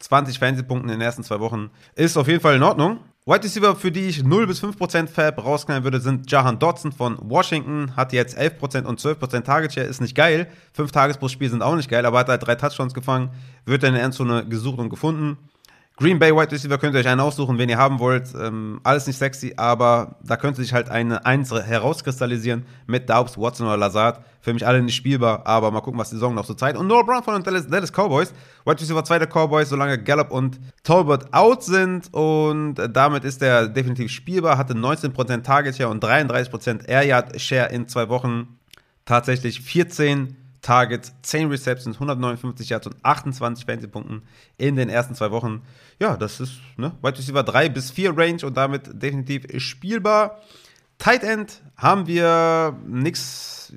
[0.00, 1.70] 20 Fantasy-Punkten in den ersten zwei Wochen.
[1.94, 3.00] Ist auf jeden Fall in Ordnung.
[3.26, 7.18] Wide Receiver, für die ich 0 bis 5% Fab rausknallen würde, sind Jahan Dodson von
[7.20, 7.94] Washington.
[7.94, 9.86] Hat jetzt 11% und 12% Target Share.
[9.86, 10.48] Ist nicht geil.
[10.72, 13.28] 5 Tages pro Spiel sind auch nicht geil, aber hat halt drei Touchdowns gefangen.
[13.66, 15.36] Wird in der Endzone gesucht und gefunden.
[16.00, 18.32] Green Bay Wide Receiver könnt ihr euch einen aussuchen, wenn ihr haben wollt.
[18.34, 23.66] Ähm, alles nicht sexy, aber da könnte sich halt eine Eins herauskristallisieren mit Daubs, Watson
[23.66, 24.24] oder Lazard.
[24.40, 26.78] Für mich alle nicht spielbar, aber mal gucken, was die Saison noch so zeigt.
[26.78, 28.32] Und Noah Brown von den Dallas, Dallas Cowboys.
[28.64, 32.08] Wide Receiver 2 der Cowboys, solange Gallup und Talbot out sind.
[32.14, 34.56] Und damit ist er definitiv spielbar.
[34.56, 38.58] Hatte 19% Target Share und 33% Air Yard Share in zwei Wochen.
[39.04, 44.22] Tatsächlich 14 Targets, 10 Receptions, 159 Yards und 28 Fantasy-Punkten
[44.58, 45.62] in den ersten zwei Wochen.
[45.98, 50.40] Ja, das ist ne, Wide Receiver 3 bis 4 Range und damit definitiv spielbar.
[50.98, 53.72] Tight End haben wir nichts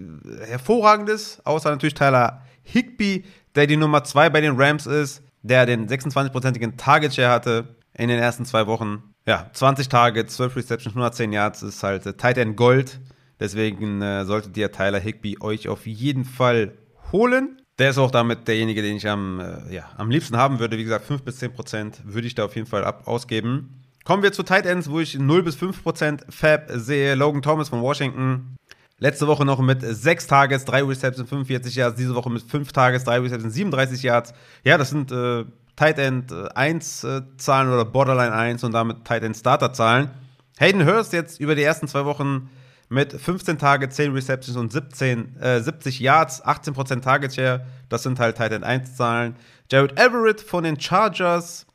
[0.46, 3.24] Hervorragendes, außer natürlich Tyler Higby,
[3.56, 8.10] der die Nummer 2 bei den Rams ist, der den 26-prozentigen Target Share hatte in
[8.10, 9.04] den ersten zwei Wochen.
[9.26, 13.00] Ja, 20 Targets, 12 Receptions, 110 Yards ist halt äh, Tight End Gold.
[13.44, 16.78] Deswegen äh, solltet ihr Tyler Higby euch auf jeden Fall
[17.12, 17.62] holen.
[17.78, 20.78] Der ist auch damit derjenige, den ich am, äh, ja, am liebsten haben würde.
[20.78, 23.84] Wie gesagt, 5 bis 10 Prozent würde ich da auf jeden Fall ab ausgeben.
[24.06, 27.16] Kommen wir zu Tight Ends, wo ich 0 bis 5 Prozent Fab sehe.
[27.16, 28.56] Logan Thomas von Washington.
[29.00, 31.98] Letzte Woche noch mit 6 Tages, 3 Receptions, 45 Yards.
[31.98, 34.34] Diese Woche mit 5 Tages, 3 Receptions, 37 Yards.
[34.64, 35.44] Ja, das sind äh,
[35.76, 40.12] Tight End 1 äh, Zahlen oder Borderline 1 und damit Tight End Starter Zahlen.
[40.60, 42.50] Hayden Hurst jetzt über die ersten zwei Wochen
[42.94, 47.66] mit 15 Tage, 10 Receptions und 17, äh, 70 Yards, 18% Target Share.
[47.90, 49.36] Das sind halt Tight End 1 Zahlen.
[49.72, 51.66] Jared Everett von den Chargers.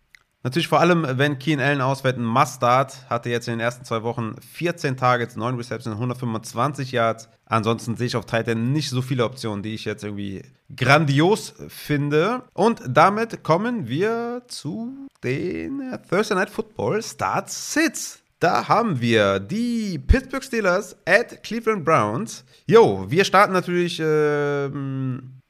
[0.44, 3.10] Natürlich vor allem, wenn Keen Allen ausfällt, ein Must-Start.
[3.10, 7.28] Hatte jetzt in den ersten zwei Wochen 14 Targets, 9 Receptions, 125 Yards.
[7.44, 10.42] Ansonsten sehe ich auf Tight End nicht so viele Optionen, die ich jetzt irgendwie
[10.74, 12.44] grandios finde.
[12.54, 18.22] Und damit kommen wir zu den Thursday Night Football Start Sits.
[18.41, 22.45] Da haben wir die Pittsburgh Steelers at Cleveland Browns.
[22.66, 24.68] Jo, wir starten natürlich äh,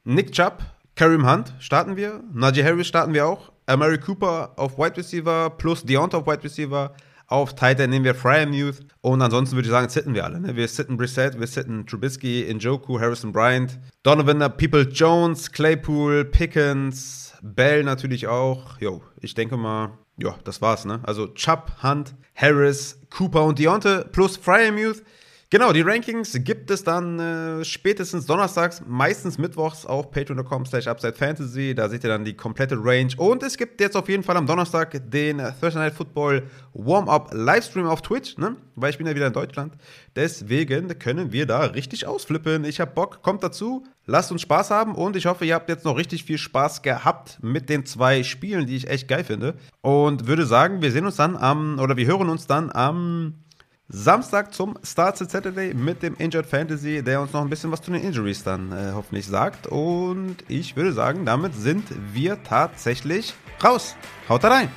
[0.05, 0.63] Nick Chubb,
[0.95, 5.83] Kareem Hunt starten wir, Najee Harris starten wir auch, Amari Cooper auf Wide Receiver plus
[5.83, 6.95] Deontay auf Wide Receiver.
[7.27, 8.79] Auf Titan nehmen wir Fryermuth.
[9.01, 10.39] Und ansonsten würde ich sagen, sitten wir alle.
[10.39, 10.55] Ne?
[10.55, 17.83] Wir sitten Brissett, wir sitten Trubisky, Njoku, Harrison Bryant, Donovan, People Jones, Claypool, Pickens, Bell
[17.83, 18.79] natürlich auch.
[18.79, 20.99] Jo, ich denke mal, ja, das war's, ne?
[21.03, 25.03] Also Chubb, Hunt, Harris, Cooper und Deontay plus Fryermuth.
[25.51, 31.73] Genau, die Rankings gibt es dann äh, spätestens donnerstags, meistens mittwochs auf patreon.com slash upsidefantasy.
[31.73, 33.09] Da seht ihr dann die komplette Range.
[33.17, 36.43] Und es gibt jetzt auf jeden Fall am Donnerstag den Thursday Night Football
[36.73, 38.57] Warm-Up Livestream auf Twitch, ne?
[38.75, 39.73] Weil ich bin ja wieder in Deutschland.
[40.15, 42.63] Deswegen können wir da richtig ausflippen.
[42.63, 43.87] Ich hab Bock, kommt dazu.
[44.05, 47.39] Lasst uns Spaß haben und ich hoffe, ihr habt jetzt noch richtig viel Spaß gehabt
[47.41, 49.55] mit den zwei Spielen, die ich echt geil finde.
[49.81, 53.33] Und würde sagen, wir sehen uns dann am, oder wir hören uns dann am
[53.91, 57.89] Samstag zum Start Saturday mit dem Injured Fantasy, der uns noch ein bisschen was zu
[57.89, 59.65] den Injuries dann äh, hoffentlich sagt.
[59.65, 63.33] Und ich würde sagen, damit sind wir tatsächlich
[63.63, 63.95] raus.
[64.29, 64.69] Haut rein!